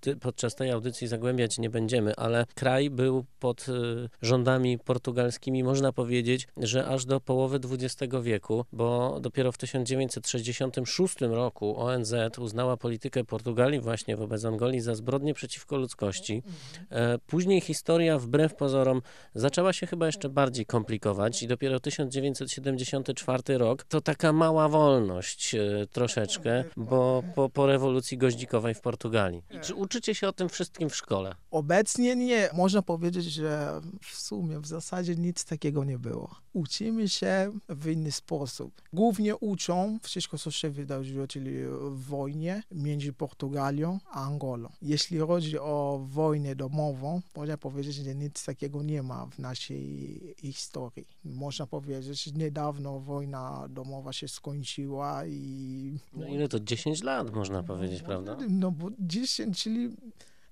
y, 0.06 0.16
podczas 0.16 0.54
tej 0.54 0.70
audycji 0.70 1.08
zagłębiać 1.08 1.58
nie 1.58 1.70
będziemy, 1.70 2.16
ale 2.16 2.46
kraj 2.54 2.90
był 2.90 3.24
pod 3.38 3.68
y, 3.68 3.72
rządami 4.22 4.78
portugalskimi, 4.78 5.64
można 5.64 5.92
powiedzieć, 5.92 6.48
że 6.56 6.86
aż 6.86 7.04
do 7.04 7.20
połowy 7.20 7.60
XX 7.70 8.14
wieku, 8.22 8.64
bo 8.72 9.18
dopiero 9.20 9.52
w 9.52 9.58
1966 9.58 11.20
roku 11.20 11.76
ONZ 11.80 12.14
uznała 12.44 12.76
politykę 12.76 13.24
Portugalii 13.24 13.80
właśnie 13.80 14.16
wobec 14.16 14.44
Angolii 14.44 14.80
za 14.80 14.94
zbrodnię 14.94 15.34
przeciwko 15.34 15.76
ludzkości. 15.76 16.42
E, 16.90 17.18
później 17.18 17.60
historia 17.60 18.18
wbrew 18.18 18.54
pozorom 18.54 19.02
zaczęła 19.34 19.72
się 19.72 19.86
chyba 19.86 20.06
jeszcze 20.06 20.28
bardziej 20.28 20.66
komplikować 20.66 21.42
i 21.42 21.46
dopiero 21.46 21.80
1974 21.80 23.58
rok 23.58 23.84
to 23.84 24.00
taka 24.00 24.32
mała 24.32 24.68
wolność 24.68 25.54
e, 25.54 25.86
troszeczkę, 25.92 26.64
bo 26.76 27.22
po, 27.34 27.48
po 27.48 27.66
rewolucji 27.66 28.18
goździkowej 28.18 28.74
w 28.74 28.80
Portugalii. 28.80 29.42
I 29.50 29.60
czy 29.60 29.74
uczycie 29.74 30.14
się 30.14 30.28
o 30.28 30.32
tym 30.32 30.48
wszystkim 30.48 30.88
w 30.88 30.96
szkole? 30.96 31.34
Obecnie 31.50 32.16
nie. 32.16 32.48
Można 32.52 32.82
powiedzieć, 32.82 33.24
że 33.24 33.80
w 34.00 34.16
sumie 34.16 34.60
w 34.60 34.66
zasadzie 34.66 35.14
nic 35.16 35.44
takiego 35.44 35.84
nie 35.84 35.98
było. 35.98 36.36
Uczymy 36.52 37.08
się 37.08 37.52
w 37.68 37.88
inny 37.88 38.12
sposób. 38.12 38.82
Głównie 38.92 39.36
uczą 39.36 39.98
wszystko, 40.02 40.38
co 40.38 40.50
się 40.50 40.70
wydarzyło, 40.70 41.26
czyli 41.26 41.52
w 41.90 42.14
wojnie 42.34 42.62
między 42.72 43.12
Portugalią 43.12 43.98
a 44.10 44.26
Angolą. 44.26 44.68
Jeśli 44.82 45.18
chodzi 45.18 45.58
o 45.58 46.00
wojnę 46.04 46.56
domową, 46.56 47.22
można 47.36 47.58
powiedzieć, 47.58 47.94
że 47.94 48.14
nic 48.14 48.44
takiego 48.44 48.82
nie 48.82 49.02
ma 49.02 49.26
w 49.26 49.38
naszej 49.38 50.34
historii. 50.38 51.06
Można 51.24 51.66
powiedzieć, 51.66 52.24
że 52.24 52.30
niedawno 52.30 53.00
wojna 53.00 53.66
domowa 53.70 54.12
się 54.12 54.28
skończyła 54.28 55.26
i... 55.26 55.98
No 56.12 56.26
ile 56.26 56.48
to? 56.48 56.60
10 56.60 57.02
lat 57.02 57.34
można 57.34 57.62
powiedzieć, 57.62 58.02
prawda? 58.02 58.36
No 58.48 58.70
bo 58.70 58.90
10, 58.98 59.62
czyli 59.62 59.96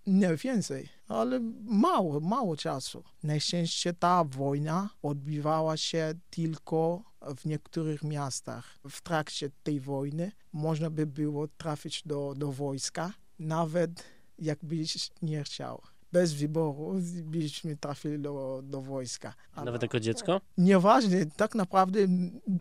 nie 0.06 0.36
więcej, 0.36 0.88
ale 1.08 1.40
mało, 1.64 2.20
mało 2.20 2.56
czasu. 2.56 3.02
Na 3.22 3.40
szczęście 3.40 3.92
ta 3.94 4.24
wojna 4.24 4.90
odbywała 5.02 5.76
się 5.76 6.14
tylko 6.30 7.11
w 7.36 7.44
niektórych 7.46 8.02
miastach. 8.02 8.78
W 8.90 9.00
trakcie 9.02 9.50
tej 9.62 9.80
wojny 9.80 10.32
można 10.52 10.90
by 10.90 11.06
było 11.06 11.48
trafić 11.48 12.02
do, 12.06 12.34
do 12.36 12.52
wojska, 12.52 13.12
nawet 13.38 14.04
jakbyś 14.38 15.10
nie 15.22 15.44
chciał. 15.44 15.82
Bez 16.12 16.32
wyboru 16.32 16.94
byśmy 17.22 17.76
trafili 17.76 18.18
do, 18.18 18.60
do 18.64 18.80
wojska. 18.80 19.34
Ale 19.54 19.64
nawet 19.64 19.82
jako 19.82 20.00
dziecko? 20.00 20.40
Nieważne, 20.58 21.26
tak 21.26 21.54
naprawdę 21.54 21.98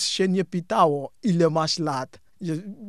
się 0.01 0.27
nie 0.27 0.45
pytało, 0.45 1.11
ile 1.23 1.49
masz 1.49 1.79
lat. 1.79 2.19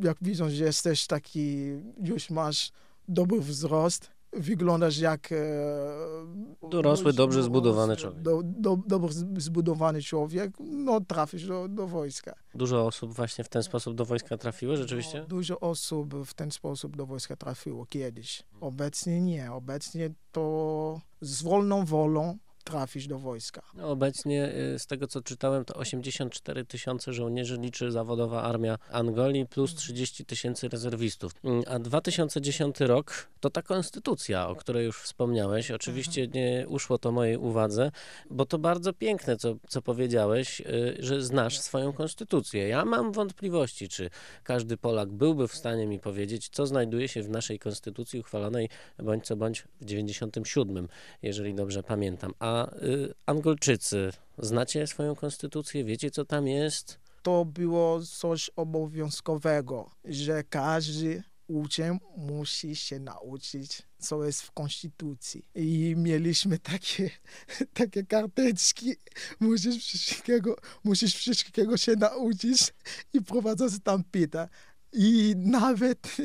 Jak 0.03 0.17
widzą, 0.21 0.51
że 0.51 0.65
jesteś 0.65 1.07
taki, 1.07 1.67
już 2.03 2.31
masz 2.31 2.73
dobry 3.09 3.41
wzrost, 3.41 4.11
wyglądasz 4.33 4.99
jak... 4.99 5.33
E, 5.33 6.69
Dorosły, 6.71 7.13
dobrze 7.13 7.43
zbudowany 7.43 7.97
człowiek. 7.97 8.23
Do, 8.23 8.43
do, 8.45 8.79
dobrze 8.87 9.15
zbudowany 9.37 10.03
człowiek, 10.03 10.53
no 10.61 11.01
trafisz 11.01 11.47
do, 11.47 11.69
do 11.69 11.87
wojska. 11.87 12.35
Dużo 12.55 12.87
osób 12.87 13.13
właśnie 13.15 13.45
w 13.45 13.49
ten 13.49 13.63
sposób 13.63 13.95
do 13.95 14.05
wojska 14.05 14.39
trafiło 14.39 14.77
rzeczywiście? 14.77 15.21
No, 15.21 15.27
dużo 15.27 15.61
osób 15.61 16.15
w 16.15 16.35
ten 16.35 16.51
sposób 16.51 16.97
do 16.97 17.07
wojska 17.07 17.37
trafiło 17.37 17.87
kiedyś. 17.87 18.43
Obecnie 18.61 19.21
nie. 19.21 19.53
Obecnie 19.53 20.11
to 20.33 21.01
z 21.21 21.43
wolną 21.43 21.85
wolą 21.85 22.39
trafić 22.63 23.07
do 23.07 23.19
wojska. 23.19 23.63
No, 23.75 23.89
obecnie 23.89 24.53
y, 24.75 24.79
z 24.79 24.87
tego 24.87 25.07
co 25.07 25.23
czytałem 25.23 25.65
to 25.65 25.75
84 25.75 26.65
tysiące 26.65 27.13
żołnierzy 27.13 27.57
liczy 27.57 27.91
zawodowa 27.91 28.43
armia 28.43 28.79
Angolii 28.91 29.47
plus 29.47 29.75
30 29.75 30.25
tysięcy 30.25 30.69
rezerwistów. 30.69 31.33
Mm, 31.45 31.63
a 31.67 31.79
2010 31.79 32.81
rok 32.81 33.29
to 33.41 33.51
ta 33.51 33.63
konstytucja, 33.63 34.49
o 34.49 34.57
której 34.57 34.87
już 34.87 35.03
wspomniałeś. 35.03 35.71
Oczywiście 35.71 36.23
mhm. 36.23 36.45
nie 36.45 36.69
uszło 36.69 36.99
to 36.99 37.13
mojej 37.13 37.37
uwadze, 37.37 37.91
bo 38.31 38.47
to 38.47 38.59
bardzo 38.59 38.93
piękne, 38.93 39.37
co, 39.37 39.55
co 39.69 39.83
powiedziałeś, 39.83 40.61
y, 40.61 40.97
że 40.99 41.23
znasz 41.23 41.61
swoją 41.61 41.93
konstytucję. 41.93 42.69
Ja 42.69 42.85
mam 42.85 43.13
wątpliwości, 43.13 43.89
czy 43.89 44.11
każdy 44.45 44.77
Polak 44.77 45.09
byłby 45.09 45.49
w 45.49 45.55
stanie 45.55 45.87
mi 45.87 45.99
powiedzieć, 45.99 46.49
co 46.49 46.67
znajduje 46.67 47.09
się 47.09 47.23
w 47.23 47.29
naszej 47.29 47.59
konstytucji 47.59 48.21
uchwalonej 48.21 48.69
bądź 48.99 49.27
co 49.27 49.37
bądź 49.37 49.65
w 49.81 49.85
97, 49.85 50.89
jeżeli 51.23 51.55
dobrze 51.55 51.83
pamiętam. 51.83 52.35
A 52.39 52.52
y, 52.83 53.15
Angolczycy, 53.27 54.13
znacie 54.39 54.87
swoją 54.87 55.15
konstytucję? 55.15 55.85
Wiecie, 55.85 56.11
co 56.11 56.25
tam 56.25 56.49
jest? 56.49 56.99
To 57.23 57.45
było 57.45 58.01
coś 58.03 58.51
obowiązkowego, 58.57 59.91
że 60.05 60.45
każdy 60.45 61.23
uczeń 61.47 61.99
musi 62.17 62.77
się 62.77 62.99
nauczyć, 62.99 63.83
co 63.99 64.25
jest 64.25 64.43
w 64.43 64.53
konstytucji. 64.53 65.45
I 65.55 65.95
mieliśmy 65.97 66.59
takie, 66.59 67.11
takie 67.75 68.05
karteczki, 68.05 68.95
musisz 69.41 69.85
wszystkiego, 69.85 70.57
musisz 70.85 71.15
wszystkiego 71.15 71.77
się 71.77 71.97
nauczyć 71.97 72.75
i 73.13 73.23
prowadzący 73.23 73.81
tam 73.81 74.05
pyta. 74.05 74.49
I 74.93 75.35
nawet 75.37 76.09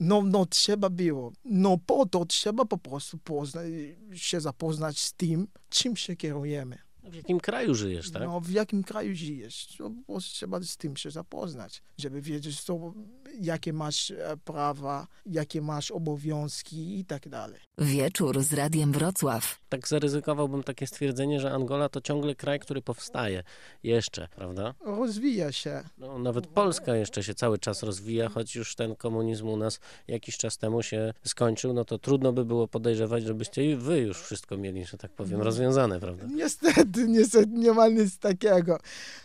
no, 0.00 0.22
no 0.22 0.46
trzeba 0.46 0.90
było. 0.90 1.32
No 1.44 1.78
po 1.86 2.06
to 2.06 2.24
trzeba 2.24 2.64
po 2.64 2.78
prostu 2.78 3.18
poznać, 3.18 3.66
się 4.14 4.40
zapoznać 4.40 4.98
z 4.98 5.12
tym, 5.12 5.48
czym 5.68 5.96
się 5.96 6.16
kierujemy. 6.16 6.78
W 7.10 7.14
jakim 7.14 7.40
kraju 7.40 7.74
żyjesz, 7.74 8.10
tak? 8.10 8.22
No, 8.22 8.40
w 8.40 8.50
jakim 8.50 8.84
kraju 8.84 9.16
żyjesz. 9.16 9.78
No, 9.80 9.90
po 9.90 10.12
prostu 10.12 10.34
trzeba 10.34 10.60
z 10.60 10.76
tym 10.76 10.96
się 10.96 11.10
zapoznać, 11.10 11.82
żeby 11.98 12.22
wiedzieć, 12.22 12.60
co, 12.60 12.94
jakie 13.40 13.72
masz 13.72 14.10
e, 14.10 14.36
prawa, 14.44 15.06
jakie 15.26 15.62
masz 15.62 15.90
obowiązki 15.90 16.98
i 16.98 17.04
tak 17.04 17.28
dalej. 17.28 17.60
Wieczór 17.78 18.42
z 18.42 18.52
Radiem 18.52 18.92
Wrocław. 18.92 19.60
Tak 19.68 19.88
zaryzykowałbym 19.88 20.62
takie 20.62 20.86
stwierdzenie, 20.86 21.40
że 21.40 21.52
Angola 21.52 21.88
to 21.88 22.00
ciągle 22.00 22.34
kraj, 22.34 22.60
który 22.60 22.82
powstaje 22.82 23.42
jeszcze, 23.82 24.28
prawda? 24.36 24.74
Rozwija 24.80 25.52
się. 25.52 25.82
No, 25.98 26.18
nawet 26.18 26.46
Polska 26.46 26.96
jeszcze 26.96 27.22
się 27.22 27.34
cały 27.34 27.58
czas 27.58 27.82
rozwija, 27.82 28.28
choć 28.28 28.54
już 28.54 28.74
ten 28.74 28.96
komunizm 28.96 29.48
u 29.48 29.56
nas 29.56 29.80
jakiś 30.08 30.36
czas 30.36 30.58
temu 30.58 30.82
się 30.82 31.14
skończył, 31.24 31.72
no 31.72 31.84
to 31.84 31.98
trudno 31.98 32.32
by 32.32 32.44
było 32.44 32.68
podejrzewać, 32.68 33.24
żebyście 33.24 33.70
i 33.70 33.76
wy 33.76 34.00
już 34.00 34.22
wszystko 34.22 34.56
mieli, 34.56 34.84
że 34.84 34.98
tak 34.98 35.12
powiem, 35.12 35.42
rozwiązane, 35.42 36.00
prawda? 36.00 36.26
Niestety, 36.26 37.08
niestety 37.18 37.50
nie 37.52 37.72
ma 37.72 37.88
nic 37.88 38.18
takiego. 38.18 38.78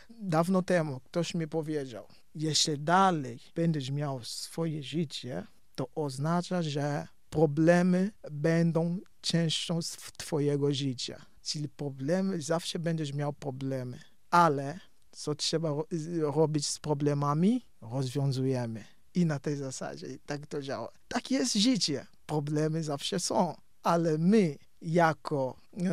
Dawno 0.10 0.62
temu 0.62 1.00
ktoś 1.00 1.34
mi 1.36 1.48
powiedział, 1.48 2.06
jeśli 2.36 2.80
dalej 2.80 3.40
będziesz 3.56 3.92
miał 3.92 4.24
swoje 4.24 4.84
życie, 4.84 5.44
to 5.76 5.88
oznacza, 5.96 6.62
że 6.62 7.08
problemy 7.32 8.12
będą 8.32 8.98
częścią 9.22 9.80
twojego 10.18 10.74
życia. 10.74 11.26
Czyli 11.44 11.70
problemy, 11.70 12.42
zawsze 12.42 12.80
będziesz 12.80 13.14
miał 13.14 13.34
problemy, 13.34 14.00
ale 14.30 14.80
co 15.12 15.36
trzeba 15.36 15.70
robić 16.22 16.68
z 16.68 16.80
problemami, 16.80 17.66
rozwiązujemy. 17.82 18.84
I 19.16 19.26
na 19.26 19.40
tej 19.40 19.56
zasadzie 19.56 20.08
tak 20.26 20.48
to 20.48 20.62
działa. 20.62 20.92
Tak 21.08 21.32
jest 21.32 21.54
życie. 21.54 22.06
Problemy 22.26 22.84
zawsze 22.84 23.20
są, 23.20 23.56
ale 23.84 24.18
my 24.18 24.58
jako, 24.82 25.58
e, 25.78 25.90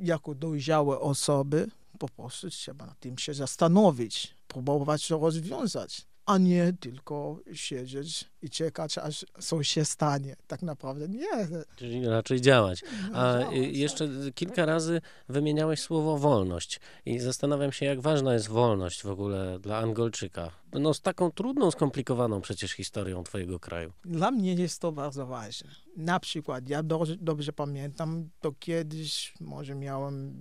jako 0.00 0.34
dojrzałe 0.34 1.00
osoby 1.00 1.70
po 1.98 2.08
prostu 2.08 2.50
trzeba 2.50 2.86
nad 2.86 3.00
tym 3.00 3.18
się 3.18 3.34
zastanowić, 3.34 4.34
próbować 4.48 5.08
to 5.08 5.18
rozwiązać 5.18 6.06
a 6.26 6.38
nie 6.38 6.72
tylko 6.80 7.40
siedzieć 7.52 8.24
i 8.42 8.50
czekać, 8.50 8.98
aż 8.98 9.26
coś 9.40 9.68
się 9.68 9.84
stanie. 9.84 10.36
Tak 10.46 10.62
naprawdę 10.62 11.08
nie. 11.08 11.48
Czyli 11.76 12.06
raczej 12.06 12.40
działać. 12.40 12.84
A 13.12 13.38
jeszcze 13.52 14.08
tak. 14.08 14.34
kilka 14.34 14.66
razy 14.66 15.00
wymieniałeś 15.28 15.80
słowo 15.80 16.18
wolność 16.18 16.80
i 17.06 17.18
zastanawiam 17.18 17.72
się, 17.72 17.86
jak 17.86 18.00
ważna 18.00 18.34
jest 18.34 18.48
wolność 18.48 19.02
w 19.02 19.10
ogóle 19.10 19.58
dla 19.58 19.78
Angolczyka. 19.78 20.50
No 20.72 20.94
z 20.94 21.00
taką 21.00 21.30
trudną, 21.30 21.70
skomplikowaną 21.70 22.40
przecież 22.40 22.72
historią 22.72 23.24
twojego 23.24 23.60
kraju. 23.60 23.92
Dla 24.04 24.30
mnie 24.30 24.54
jest 24.54 24.80
to 24.80 24.92
bardzo 24.92 25.26
ważne. 25.26 25.70
Na 25.96 26.20
przykład, 26.20 26.68
ja 26.68 26.82
dobrze, 26.82 27.16
dobrze 27.16 27.52
pamiętam, 27.52 28.28
to 28.40 28.52
kiedyś 28.58 29.34
może 29.40 29.74
miałem 29.74 30.34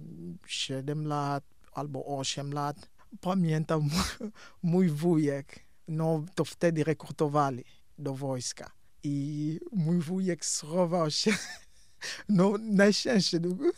7 0.48 1.08
lat 1.08 1.44
albo 1.74 2.06
8 2.06 2.54
lat. 2.54 2.90
Pamiętam 3.22 3.90
mój 4.64 4.90
wujek, 4.90 5.65
no 5.88 6.26
to 6.36 6.46
wtedy 6.46 6.84
rekrutowali 6.84 7.64
do 7.98 8.14
wojska. 8.14 8.72
I 9.04 9.60
mój 9.72 10.00
wujek 10.00 10.46
schował 10.46 11.12
się 11.12 11.32
No 12.30 12.54
na 12.62 12.86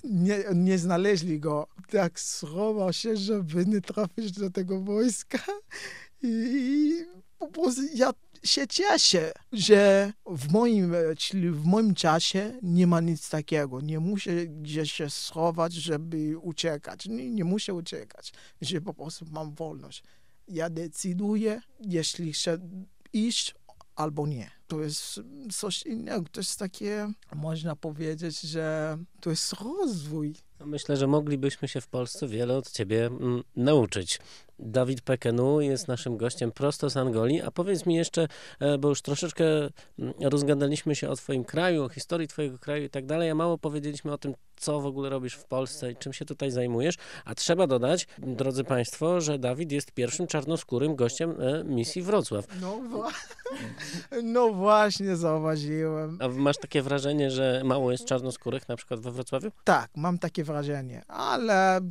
nie, 0.04 0.44
nie 0.56 0.78
znaleźli 0.78 1.40
go. 1.40 1.68
Tak 1.90 2.20
schował 2.20 2.94
się, 2.94 3.18
żeby 3.18 3.66
nie 3.66 3.82
trafić 3.82 4.32
do 4.32 4.50
tego 4.50 4.82
wojska. 4.82 5.40
I, 6.22 7.06
po 7.40 7.48
prostu 7.48 7.82
ja 7.96 8.12
się 8.44 8.68
cieszę, 8.68 9.32
że 9.52 10.14
w 10.26 10.52
moim, 10.52 10.96
czyli 11.18 11.52
w 11.52 11.66
moim 11.66 11.94
czasie 11.94 12.60
nie 12.62 12.88
ma 12.88 13.02
nic 13.02 13.30
takiego. 13.30 13.82
Nie 13.82 14.00
muszę 14.00 14.48
gdzieś 14.48 14.92
się 14.92 15.10
schować, 15.10 15.74
żeby 15.74 16.38
uciekać. 16.38 17.06
Nie, 17.06 17.30
nie 17.30 17.44
muszę 17.44 17.74
uciekać, 17.74 18.34
że 18.62 18.82
po 18.82 18.94
prostu 18.94 19.26
mam 19.32 19.56
wolność. 19.56 20.04
Ja 20.48 20.70
decyduję, 20.70 21.62
jeśli 21.80 22.34
chcę 22.34 22.58
iść 23.14 23.56
albo 23.96 24.28
nie. 24.28 24.52
To 24.68 24.82
jest 24.82 25.20
coś 25.52 25.86
innego. 25.86 26.26
To 26.32 26.40
jest 26.40 26.60
takie, 26.60 27.12
można 27.36 27.76
powiedzieć, 27.76 28.42
że 28.42 28.98
to 29.22 29.30
jest 29.30 29.54
rozwój. 29.54 30.36
No 30.60 30.66
Myślę, 30.66 30.98
że 30.98 31.08
moglibyśmy 31.08 31.68
się 31.68 31.82
w 31.82 31.88
Polsce 31.88 32.28
wiele 32.28 32.58
od 32.58 32.72
ciebie 32.72 33.06
mm, 33.06 33.44
nauczyć. 33.56 34.20
Dawid 34.60 35.02
Pekenu 35.02 35.62
jest 35.62 35.88
naszym 35.88 36.18
gościem 36.18 36.52
prosto 36.52 36.90
z 36.90 36.98
Angolii. 36.98 37.42
A 37.42 37.52
powiedz 37.52 37.86
mi 37.86 37.96
jeszcze, 37.96 38.28
e, 38.60 38.78
bo 38.78 38.90
już 38.90 39.02
troszeczkę 39.02 39.46
mm, 40.00 40.14
rozgadaliśmy 40.22 40.96
się 40.96 41.10
o 41.10 41.16
twoim 41.16 41.44
kraju, 41.44 41.84
o 41.84 41.90
historii 41.90 42.28
twojego 42.28 42.60
kraju 42.60 42.84
i 42.84 42.90
tak 42.90 43.06
dalej, 43.06 43.30
a 43.30 43.36
mało 43.36 43.58
powiedzieliśmy 43.58 44.14
o 44.14 44.18
tym, 44.18 44.34
co 44.56 44.82
w 44.82 44.86
ogóle 44.86 45.10
robisz 45.10 45.34
w 45.34 45.46
Polsce 45.46 45.92
i 45.92 45.96
czym 45.96 46.14
się 46.14 46.26
tutaj 46.26 46.52
zajmujesz. 46.52 46.96
A 47.26 47.36
trzeba 47.36 47.68
dodać, 47.68 48.08
drodzy 48.18 48.64
państwo, 48.64 49.22
że 49.22 49.40
Dawid 49.40 49.72
jest 49.72 49.92
pierwszym 49.92 50.28
czarnoskórym 50.28 50.96
gościem 50.96 51.36
e, 51.42 51.64
misji 51.64 52.02
Wrocław. 52.02 52.46
No, 52.62 52.80
wa- 52.90 53.12
no 54.24 54.54
właśnie, 54.54 55.16
zauważyłem. 55.16 56.18
A 56.22 56.28
masz 56.28 56.58
takie 56.58 56.82
wrażenie, 56.82 57.32
że 57.32 57.62
mało 57.66 57.92
jest 57.92 58.06
czarnoskórych 58.06 58.70
na 58.70 58.76
przykład 58.76 59.00
we 59.00 59.12
Wrocławiu? 59.12 59.52
Tak, 59.64 59.90
mam 59.96 60.20
takie 60.20 60.44
wrażenie, 60.44 61.06
ale 61.08 61.82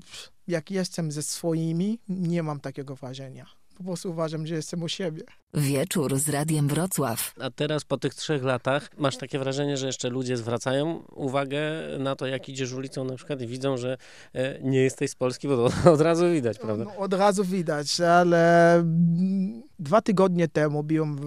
jak 0.48 0.70
jestem 0.70 1.12
ze 1.12 1.22
swoimi, 1.22 1.98
nie 2.08 2.42
mam 2.42 2.60
takiego 2.60 2.96
wrażenia. 2.96 3.46
Po 3.76 3.84
prostu 3.84 4.10
uważam, 4.10 4.46
że 4.46 4.54
jestem 4.54 4.82
u 4.82 4.88
siebie. 4.88 5.22
Wieczór 5.54 6.18
z 6.18 6.28
Radiem 6.28 6.68
Wrocław. 6.68 7.34
A 7.40 7.50
teraz 7.50 7.84
po 7.84 7.96
tych 7.96 8.14
trzech 8.14 8.42
latach 8.42 8.90
masz 8.98 9.16
takie 9.16 9.38
wrażenie, 9.38 9.76
że 9.76 9.86
jeszcze 9.86 10.10
ludzie 10.10 10.36
zwracają 10.36 11.02
uwagę 11.12 11.60
na 11.98 12.16
to, 12.16 12.26
jak 12.26 12.48
idziesz 12.48 12.72
ulicą 12.72 13.04
na 13.04 13.16
przykład 13.16 13.40
i 13.40 13.46
widzą, 13.46 13.76
że 13.76 13.98
e, 14.32 14.62
nie 14.62 14.78
jesteś 14.78 15.10
z 15.10 15.14
Polski, 15.14 15.48
bo 15.48 15.70
to 15.70 15.92
od 15.92 16.00
razu 16.00 16.30
widać, 16.32 16.58
prawda? 16.58 16.84
No, 16.84 16.96
od 16.96 17.14
razu 17.14 17.44
widać, 17.44 18.00
ale 18.00 18.74
mm, 18.74 19.62
dwa 19.78 20.02
tygodnie 20.02 20.48
temu 20.48 20.82
byłem 20.82 21.16
w, 21.16 21.26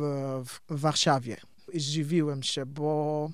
w 0.70 0.80
Warszawie 0.80 1.38
i 1.74 1.80
zdziwiłem 1.80 2.44
się, 2.44 2.66
bo 2.66 3.30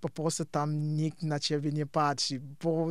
po 0.00 0.08
prostu 0.08 0.44
tam 0.44 0.96
nikt 0.96 1.22
na 1.22 1.40
ciebie 1.40 1.72
nie 1.72 1.86
patrzy, 1.86 2.40
bo 2.62 2.86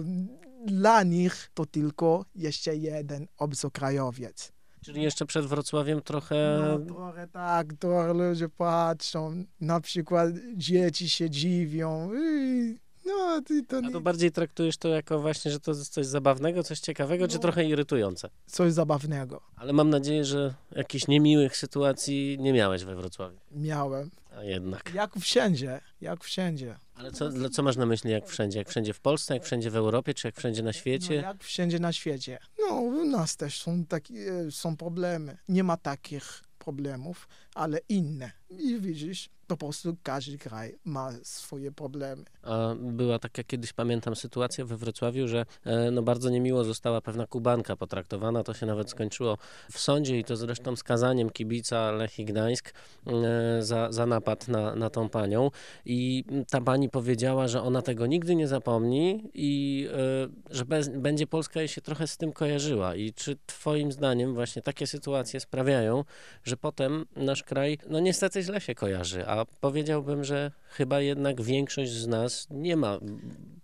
dla 0.65 1.03
nich 1.03 1.49
to 1.53 1.65
tylko 1.65 2.25
jeszcze 2.35 2.75
jeden 2.75 3.27
obcokrajowiec. 3.37 4.51
Czyli 4.85 5.01
jeszcze 5.03 5.25
przed 5.25 5.45
Wrocławiem 5.45 6.01
trochę... 6.01 6.59
No, 6.61 6.85
trochę 6.95 7.27
tak, 7.27 7.73
trochę 7.73 8.13
ludzie 8.13 8.49
patrzą, 8.49 9.43
na 9.61 9.81
przykład 9.81 10.29
dzieci 10.55 11.09
się 11.09 11.29
dziwią. 11.29 12.09
"Ej, 12.15 12.77
No, 13.05 13.41
ty 13.45 13.63
to 13.65 13.77
A 13.77 13.79
nie... 13.79 13.91
to 13.91 14.01
bardziej 14.01 14.31
traktujesz 14.31 14.77
to 14.77 14.87
jako 14.87 15.19
właśnie, 15.19 15.51
że 15.51 15.59
to 15.59 15.71
jest 15.71 15.93
coś 15.93 16.05
zabawnego, 16.05 16.63
coś 16.63 16.79
ciekawego, 16.79 17.27
czy 17.27 17.35
No. 17.35 17.41
trochę 17.41 17.65
irytujące? 17.65 18.29
coś 18.45 18.73
zabawnego 18.73 19.41
Ale 19.55 19.73
mam 19.73 19.89
nadzieję, 19.89 20.25
że 20.25 20.53
jakichś 20.71 21.07
niemiłych 21.07 21.57
sytuacji 21.57 22.37
nie 22.39 22.53
miałeś 22.53 22.83
we 22.83 22.95
Wrocławiu. 22.95 23.37
miałem. 23.51 24.09
A 24.37 24.43
jednak. 24.43 24.91
Jak 24.93 25.15
wszędzie, 25.19 25.81
jak 26.01 26.23
wszędzie. 26.23 26.75
Ale 26.95 27.11
co, 27.11 27.29
dla- 27.29 27.49
co 27.49 27.63
masz 27.63 27.75
na 27.77 27.85
myśli, 27.85 28.11
jak 28.11 28.27
wszędzie? 28.27 28.59
Jak 28.59 28.69
wszędzie 28.69 28.93
w 28.93 28.99
Polsce, 28.99 29.33
jak 29.33 29.43
wszędzie 29.43 29.71
w 29.71 29.75
Europie, 29.75 30.13
czy 30.13 30.27
jak 30.27 30.35
wszędzie 30.35 30.61
na 30.61 30.67
No, 30.69 30.73
świecie? 30.73 31.15
jak 31.15 31.43
wszędzie 31.43 31.79
na 31.79 31.93
świecie. 31.93 32.39
No, 32.59 32.75
u 32.75 33.05
nas 33.05 33.37
też 33.37 33.61
są, 33.61 33.85
takie, 33.85 34.51
są 34.51 34.77
problemy. 34.77 35.37
Nie 35.47 35.63
ma 35.63 35.77
takich 35.77 36.43
problemów, 36.57 37.27
ale 37.55 37.79
inne. 37.89 38.31
I 38.49 38.79
widzisz, 38.79 39.29
po 39.51 39.57
prostu 39.57 39.97
każdy 40.03 40.37
kraj 40.37 40.75
ma 40.85 41.11
swoje 41.23 41.71
problemy. 41.71 42.23
Była 42.75 43.19
taka 43.19 43.43
kiedyś, 43.43 43.73
pamiętam, 43.73 44.15
sytuacja 44.15 44.65
we 44.65 44.77
Wrocławiu, 44.77 45.27
że 45.27 45.45
e, 45.65 45.91
no 45.91 46.01
bardzo 46.01 46.29
niemiło 46.29 46.63
została 46.63 47.01
pewna 47.01 47.27
Kubanka 47.27 47.75
potraktowana. 47.75 48.43
To 48.43 48.53
się 48.53 48.65
nawet 48.65 48.89
skończyło 48.89 49.37
w 49.71 49.79
sądzie 49.79 50.19
i 50.19 50.23
to 50.23 50.35
zresztą 50.35 50.75
skazaniem 50.75 51.29
kibica 51.29 51.91
Lechii 51.91 52.25
Gdańsk 52.25 52.73
e, 53.07 53.63
za, 53.63 53.91
za 53.91 54.05
napad 54.05 54.47
na, 54.47 54.75
na 54.75 54.89
tą 54.89 55.09
panią. 55.09 55.51
I 55.85 56.23
ta 56.49 56.61
pani 56.61 56.89
powiedziała, 56.89 57.47
że 57.47 57.61
ona 57.61 57.81
tego 57.81 58.05
nigdy 58.05 58.35
nie 58.35 58.47
zapomni 58.47 59.29
i 59.33 59.87
e, 59.93 60.55
że 60.55 60.65
bez, 60.65 60.89
będzie 60.89 61.27
Polska 61.27 61.59
jej 61.59 61.67
się 61.67 61.81
trochę 61.81 62.07
z 62.07 62.17
tym 62.17 62.33
kojarzyła. 62.33 62.95
I 62.95 63.13
czy 63.13 63.37
twoim 63.45 63.91
zdaniem 63.91 64.33
właśnie 64.33 64.61
takie 64.61 64.87
sytuacje 64.87 65.39
sprawiają, 65.39 66.03
że 66.43 66.57
potem 66.57 67.05
nasz 67.15 67.40
kraj, 67.43 67.77
no 67.89 67.99
niestety 67.99 68.43
źle 68.43 68.61
się 68.61 68.75
kojarzy, 68.75 69.27
a 69.27 69.45
powiedziałbym, 69.45 70.23
że 70.23 70.51
chyba 70.63 71.01
jednak 71.01 71.41
większość 71.41 71.91
z 71.91 72.07
nas 72.07 72.47
nie 72.49 72.75
ma 72.75 72.99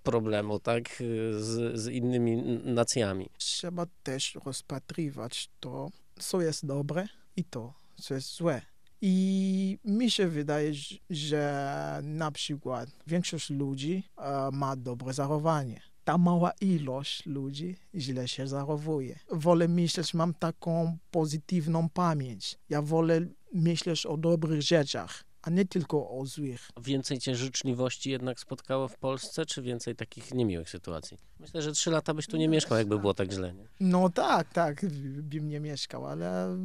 problemu, 0.03 0.59
tak, 0.59 1.03
z, 1.31 1.79
z 1.79 1.87
innymi 1.87 2.37
nacjami. 2.63 3.29
Trzeba 3.37 3.85
też 4.03 4.37
rozpatrywać 4.45 5.49
to, 5.59 5.89
co 6.19 6.41
jest 6.41 6.65
dobre 6.65 7.07
i 7.35 7.43
to, 7.43 7.73
co 7.95 8.13
jest 8.13 8.35
złe. 8.35 8.61
I 9.01 9.77
mi 9.85 10.11
się 10.11 10.27
wydaje, 10.27 10.71
że 11.09 11.99
na 12.03 12.31
przykład 12.31 12.89
większość 13.07 13.49
ludzi 13.49 14.03
e, 14.17 14.49
ma 14.51 14.75
dobre 14.75 15.13
zachowanie. 15.13 15.81
Ta 16.08 16.17
mała 16.17 16.52
ilość 16.62 17.26
ludzi 17.26 17.76
źle 17.96 18.28
się 18.28 18.48
zachowuje. 18.48 19.20
Wolę 19.32 19.67
myśleć, 19.67 20.13
mam 20.13 20.34
taką 20.34 20.98
pozytywną 21.12 21.89
pamięć. 21.89 22.60
Ja 22.70 22.82
wolę 22.82 23.22
myśleć 23.54 24.06
o 24.06 24.17
dobrych 24.17 24.62
rzeczach, 24.62 25.24
a 25.47 25.49
nie 25.49 25.65
tylko 25.65 26.10
o 26.10 26.25
złych. 26.25 26.69
Więcej 26.81 27.19
cię 27.19 27.36
życzliwości 27.36 28.10
jednak 28.12 28.39
spotkało 28.39 28.88
w 28.88 28.97
Polsce, 28.97 29.45
czy 29.45 29.62
więcej 29.62 29.95
takich 29.95 30.33
niemiłych 30.33 30.69
sytuacji? 30.69 31.17
Myślę, 31.39 31.62
że 31.62 31.71
trzy 31.71 31.91
lata 31.91 32.13
byś 32.13 32.27
tu 32.27 32.38
nie 32.38 32.47
mieszkał, 32.47 32.77
jakby 32.77 32.99
było 32.99 33.13
tak 33.13 33.31
źle. 33.31 33.53
Nie? 33.53 33.67
No 33.79 34.10
tak, 34.10 34.53
tak, 34.53 34.86
bym 35.21 35.47
nie 35.47 35.60
mieszkał, 35.60 36.07
ale 36.07 36.57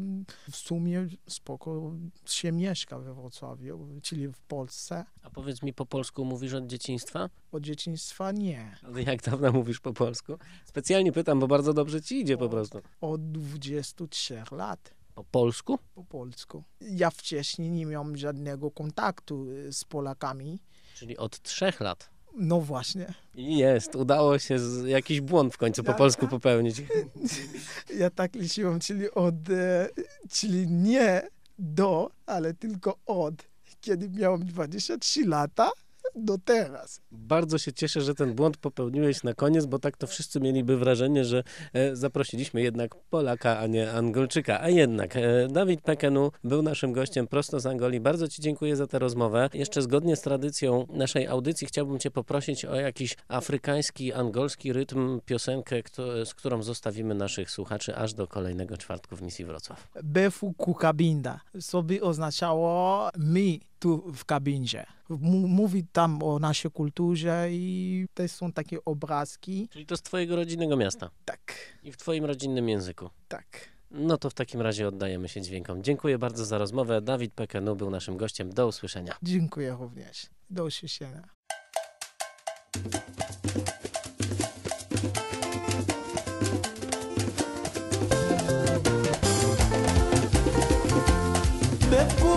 w 0.50 0.56
sumie 0.56 1.06
spoko 1.28 1.92
się 2.26 2.52
mieszka 2.52 2.98
we 2.98 3.14
Wrocławiu, 3.14 3.88
czyli 4.02 4.28
w 4.28 4.40
Polsce. 4.40 5.04
A 5.22 5.30
powiedz 5.30 5.62
mi, 5.62 5.72
po 5.72 5.86
polsku 5.86 6.24
mówisz 6.24 6.54
od 6.54 6.66
dzieciństwa? 6.66 7.30
Od 7.52 7.62
dzieciństwa 7.62 8.32
nie. 8.32 8.76
Jak 9.06 9.22
dawno 9.22 9.52
mówisz 9.52 9.80
po 9.80 9.92
polsku? 9.92 10.38
Specjalnie 10.64 11.12
pytam, 11.12 11.40
bo 11.40 11.46
bardzo 11.46 11.74
dobrze 11.74 12.02
ci 12.02 12.20
idzie 12.20 12.36
po 12.36 12.48
prostu. 12.48 12.80
Od 13.00 13.32
23 13.32 14.42
lat 14.52 15.01
Po 15.14 15.24
polsku? 15.24 15.78
po 15.94 16.04
polsku. 16.04 16.64
Ja 16.80 17.10
wcześniej 17.10 17.70
nie 17.70 17.86
miałem 17.86 18.16
żadnego 18.16 18.70
kontaktu 18.70 19.50
y, 19.50 19.72
z 19.72 19.84
Polakami. 19.84 20.58
Czyli 20.94 21.18
od 21.18 21.42
trzech 21.42 21.80
lat. 21.80 22.10
No 22.36 22.60
właśnie. 22.60 23.14
I 23.34 23.56
jest, 23.58 23.96
udało 23.96 24.38
się 24.38 24.58
z, 24.58 24.86
jakiś 24.86 25.20
błąd 25.20 25.54
w 25.54 25.56
końcu 25.56 25.82
po 25.82 25.86
Tak, 25.86 25.98
polsku 25.98 26.28
popełnić. 26.28 26.82
Ja 27.98 28.10
tak 28.10 28.34
liczyłem, 28.34 28.80
czyli 28.80 29.10
od, 29.10 29.34
e, 29.50 29.88
czyli 30.30 30.68
nie 30.68 31.28
do, 31.58 32.10
ale 32.26 32.54
tylko 32.54 32.98
od, 33.06 33.34
kiedy 33.80 34.08
miałem 34.08 34.44
23 34.44 35.26
lata 35.26 35.70
do 36.14 36.38
teraz. 36.38 37.00
Bardzo 37.10 37.58
się 37.58 37.72
cieszę, 37.72 38.00
że 38.00 38.14
ten 38.14 38.34
błąd 38.34 38.56
popełniłeś 38.56 39.22
na 39.22 39.34
koniec, 39.34 39.66
bo 39.66 39.78
tak 39.78 39.96
to 39.96 40.06
wszyscy 40.06 40.40
mieliby 40.40 40.76
wrażenie, 40.76 41.24
że 41.24 41.44
e, 41.72 41.96
zaprosiliśmy 41.96 42.62
jednak 42.62 42.94
Polaka, 42.94 43.58
a 43.58 43.66
nie 43.66 43.92
Angolczyka. 43.92 44.60
A 44.60 44.68
jednak 44.68 45.16
e, 45.16 45.48
Dawid 45.48 45.80
Pekenu 45.80 46.30
był 46.44 46.62
naszym 46.62 46.92
gościem 46.92 47.26
prosto 47.26 47.60
z 47.60 47.66
Angolii. 47.66 48.00
Bardzo 48.00 48.28
Ci 48.28 48.42
dziękuję 48.42 48.76
za 48.76 48.86
tę 48.86 48.98
rozmowę. 48.98 49.48
Jeszcze 49.54 49.82
zgodnie 49.82 50.16
z 50.16 50.20
tradycją 50.20 50.86
naszej 50.90 51.26
audycji 51.26 51.66
chciałbym 51.66 51.98
Cię 51.98 52.10
poprosić 52.10 52.64
o 52.64 52.74
jakiś 52.74 53.16
afrykański, 53.28 54.12
angolski 54.12 54.72
rytm, 54.72 55.20
piosenkę, 55.26 55.82
kto, 55.82 56.26
z 56.26 56.34
którą 56.34 56.62
zostawimy 56.62 57.14
naszych 57.14 57.50
słuchaczy 57.50 57.96
aż 57.96 58.14
do 58.14 58.26
kolejnego 58.26 58.76
czwartku 58.76 59.16
w 59.16 59.22
misji 59.22 59.44
Wrocław. 59.44 59.88
Befu 60.02 60.52
Kukabinda, 60.52 61.40
co 61.60 61.82
by 61.82 62.02
oznaczało 62.02 63.08
my 63.16 63.58
tu 63.82 64.12
w 64.12 64.24
kabindzie. 64.24 64.86
M- 65.10 65.18
mówi 65.48 65.84
tam 65.92 66.22
o 66.22 66.38
naszej 66.38 66.70
kulturze 66.70 67.48
i 67.50 68.06
to 68.14 68.28
są 68.28 68.52
takie 68.52 68.84
obrazki. 68.84 69.68
Czyli 69.72 69.86
to 69.86 69.96
z 69.96 70.02
Twojego 70.02 70.36
rodzinnego 70.36 70.76
miasta 70.76 71.10
Tak, 71.24 71.54
i 71.82 71.92
w 71.92 71.96
Twoim 71.96 72.24
rodzinnym 72.24 72.68
języku. 72.68 73.10
tak. 73.28 73.72
No 73.90 74.18
to 74.18 74.30
w 74.30 74.34
takim 74.34 74.60
razie 74.60 74.88
oddajemy 74.88 75.28
się 75.28 75.40
dźwiękom. 75.42 75.82
Dziękuję 75.82 76.18
bardzo 76.18 76.44
za 76.44 76.58
rozmowę. 76.58 77.00
Dawid 77.02 77.32
Pekenu 77.34 77.76
był 77.76 77.90
naszym 77.90 78.16
gościem. 78.16 78.50
Do 78.52 78.66
usłyszenia. 78.66 79.14
Dziękuję 79.22 79.76
również. 79.80 80.26
Do 80.50 80.64
usłyszenia. 80.64 81.28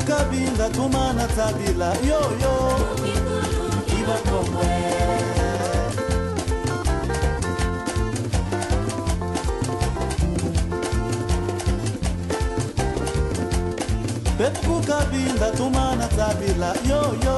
kabinda 0.08 0.70
tumana 0.76 1.28
tabila 1.36 1.89
yoyo 2.10 2.56
ibakomwe 4.00 4.70
bekukabinda 14.39 15.48
tumana 15.58 16.08
tabila 16.18 16.70
yoyo 16.89 17.38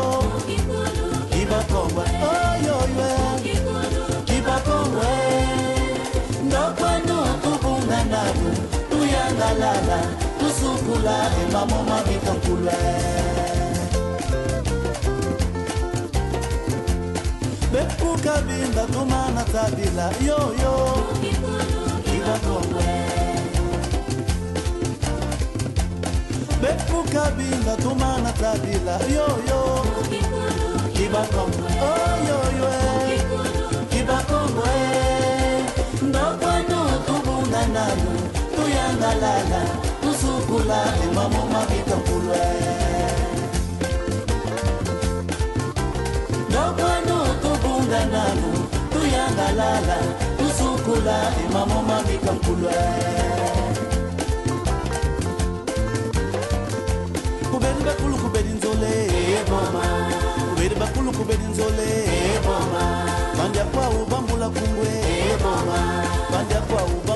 ibakongwe 1.42 2.06
oyoywe 2.32 3.10
oh, 3.22 4.22
kibakongwe 4.28 5.12
ndokwanu 6.46 7.18
tubunga 7.44 8.00
nabo 8.12 8.50
tuyangalala 8.90 10.00
sukula 10.68 11.18
et 11.40 11.52
maman 11.54 11.82
m'a 11.88 12.00
mis 12.08 12.22
en 12.32 12.38
couleur 12.46 12.74
bepuka 17.72 18.36
bindatuma 18.48 19.22
na 19.36 19.44
tabila 19.54 20.08
yoyo 20.28 20.74
idatongwe 22.16 22.90
bepuka 26.62 27.24
bindatuma 27.38 28.10
na 28.24 28.32
tabila 28.42 28.96
yoyo 29.16 29.62
ibakongwe 31.04 31.70
oyoyo 31.92 32.70
oh, 32.74 33.98
ibakongwe 34.00 34.74
ndokono 36.08 36.80
tubunga 37.08 37.62
nanu 37.76 38.12
tuyangalala. 38.56 39.62
bikakula 40.48 40.80
emamoma 41.04 41.62
bikakula 41.70 42.40
dokwanu 46.52 47.18
tubungananu 47.42 48.52
tuyangalala 48.92 49.98
tusukula 50.38 51.18
emamoma 51.44 51.98
bikakula 52.08 52.76
kubeli 57.52 57.82
bakulu 57.86 58.16
kubeli 58.18 58.50
nzole 58.58 58.92
eh, 59.06 59.46
kubeli 60.50 60.76
bakulu 60.76 61.12
kubeli 61.12 61.44
nzole 61.52 61.90
eh, 62.08 62.42
bandya 63.38 63.66
kwawu 63.66 64.06
bambula 64.06 64.50
kungwe 64.50 64.88
eh, 64.88 65.36
bandya 66.32 66.62
kwawu 66.62 67.07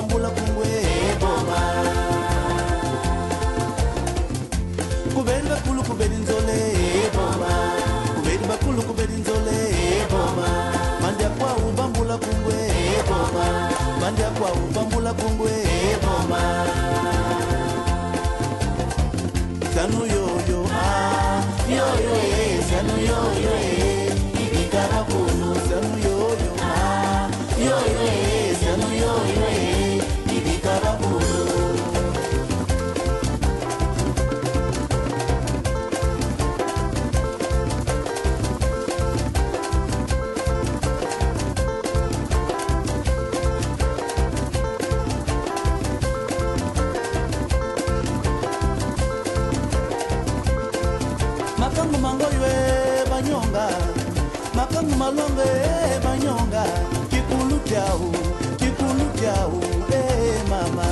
Malonga 54.72 54.96
malonga 54.96 55.44
e 55.44 56.00
banyonga 56.04 56.64
Kikulu 57.10 57.58
piao, 57.66 58.10
kikulu 58.56 59.06
piao 59.16 59.60
e 59.92 60.02
mama. 60.48 60.86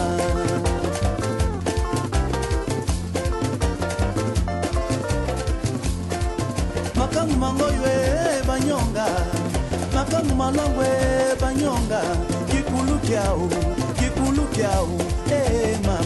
Makangu 6.94 7.36
mangoyo 7.36 7.82
e 7.86 8.42
banyonga 8.46 9.06
Makangu 9.94 10.34
malongo 10.34 10.82
e 10.82 11.36
banyonga 11.40 12.00
Kikulu 12.50 12.98
piao, 12.98 13.48
kikulu 13.98 14.42
piao 14.52 14.88
e 15.32 15.78
mama. 15.86 15.99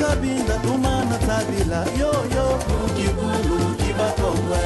kabinda 0.00 0.54
tumana 0.64 1.16
tabila 1.26 1.80
yoyo 2.00 2.46
mukibulu 2.68 3.58
kibatonwe 3.80 4.62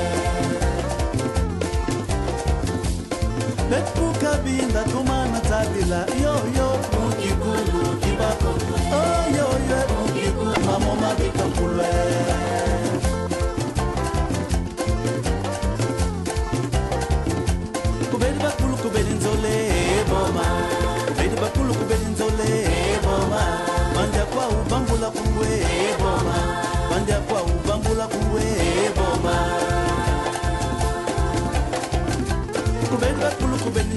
pepu 3.70 4.06
kabinda 4.20 4.82
tumana 4.90 5.40
tabila 5.50 6.00
yoyo 6.22 6.68
mukibulu 6.94 7.82
kibatonwe 8.02 8.78
oyoyo 9.02 9.78
oh, 9.82 9.94
mukibulu 9.94 10.60
mamoma 10.66 11.10
bikamkulwe 11.18 11.88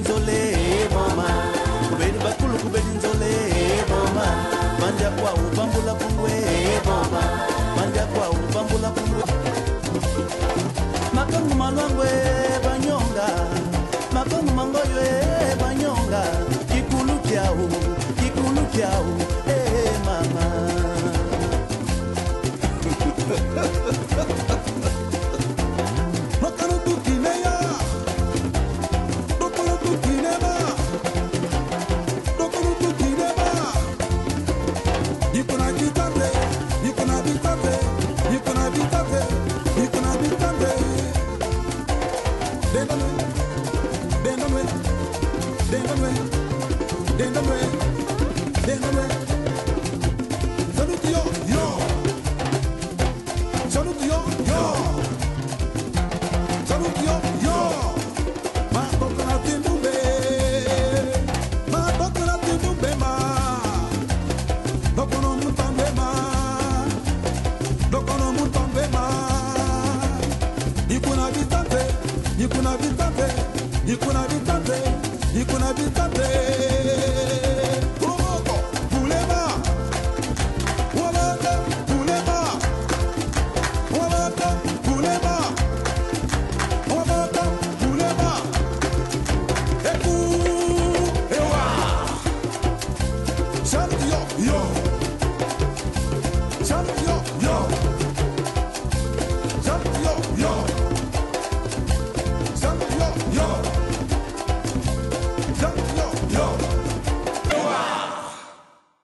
benzole 0.07 0.87
mama 0.93 1.27
kubeni 1.89 2.17
bakulu 2.23 2.57
kubeni 2.63 2.91
nzole 2.97 3.33
mama 3.89 4.25
manja 4.79 5.09
kwa 5.11 5.33
upambula 5.33 5.93
kumu 5.93 6.16
Ikuna 72.47 72.77
bitante 72.77 73.27
Ikuna 73.93 74.21
bitante 74.27 74.77
Ikuna 75.41 75.73
bitante 75.73 76.16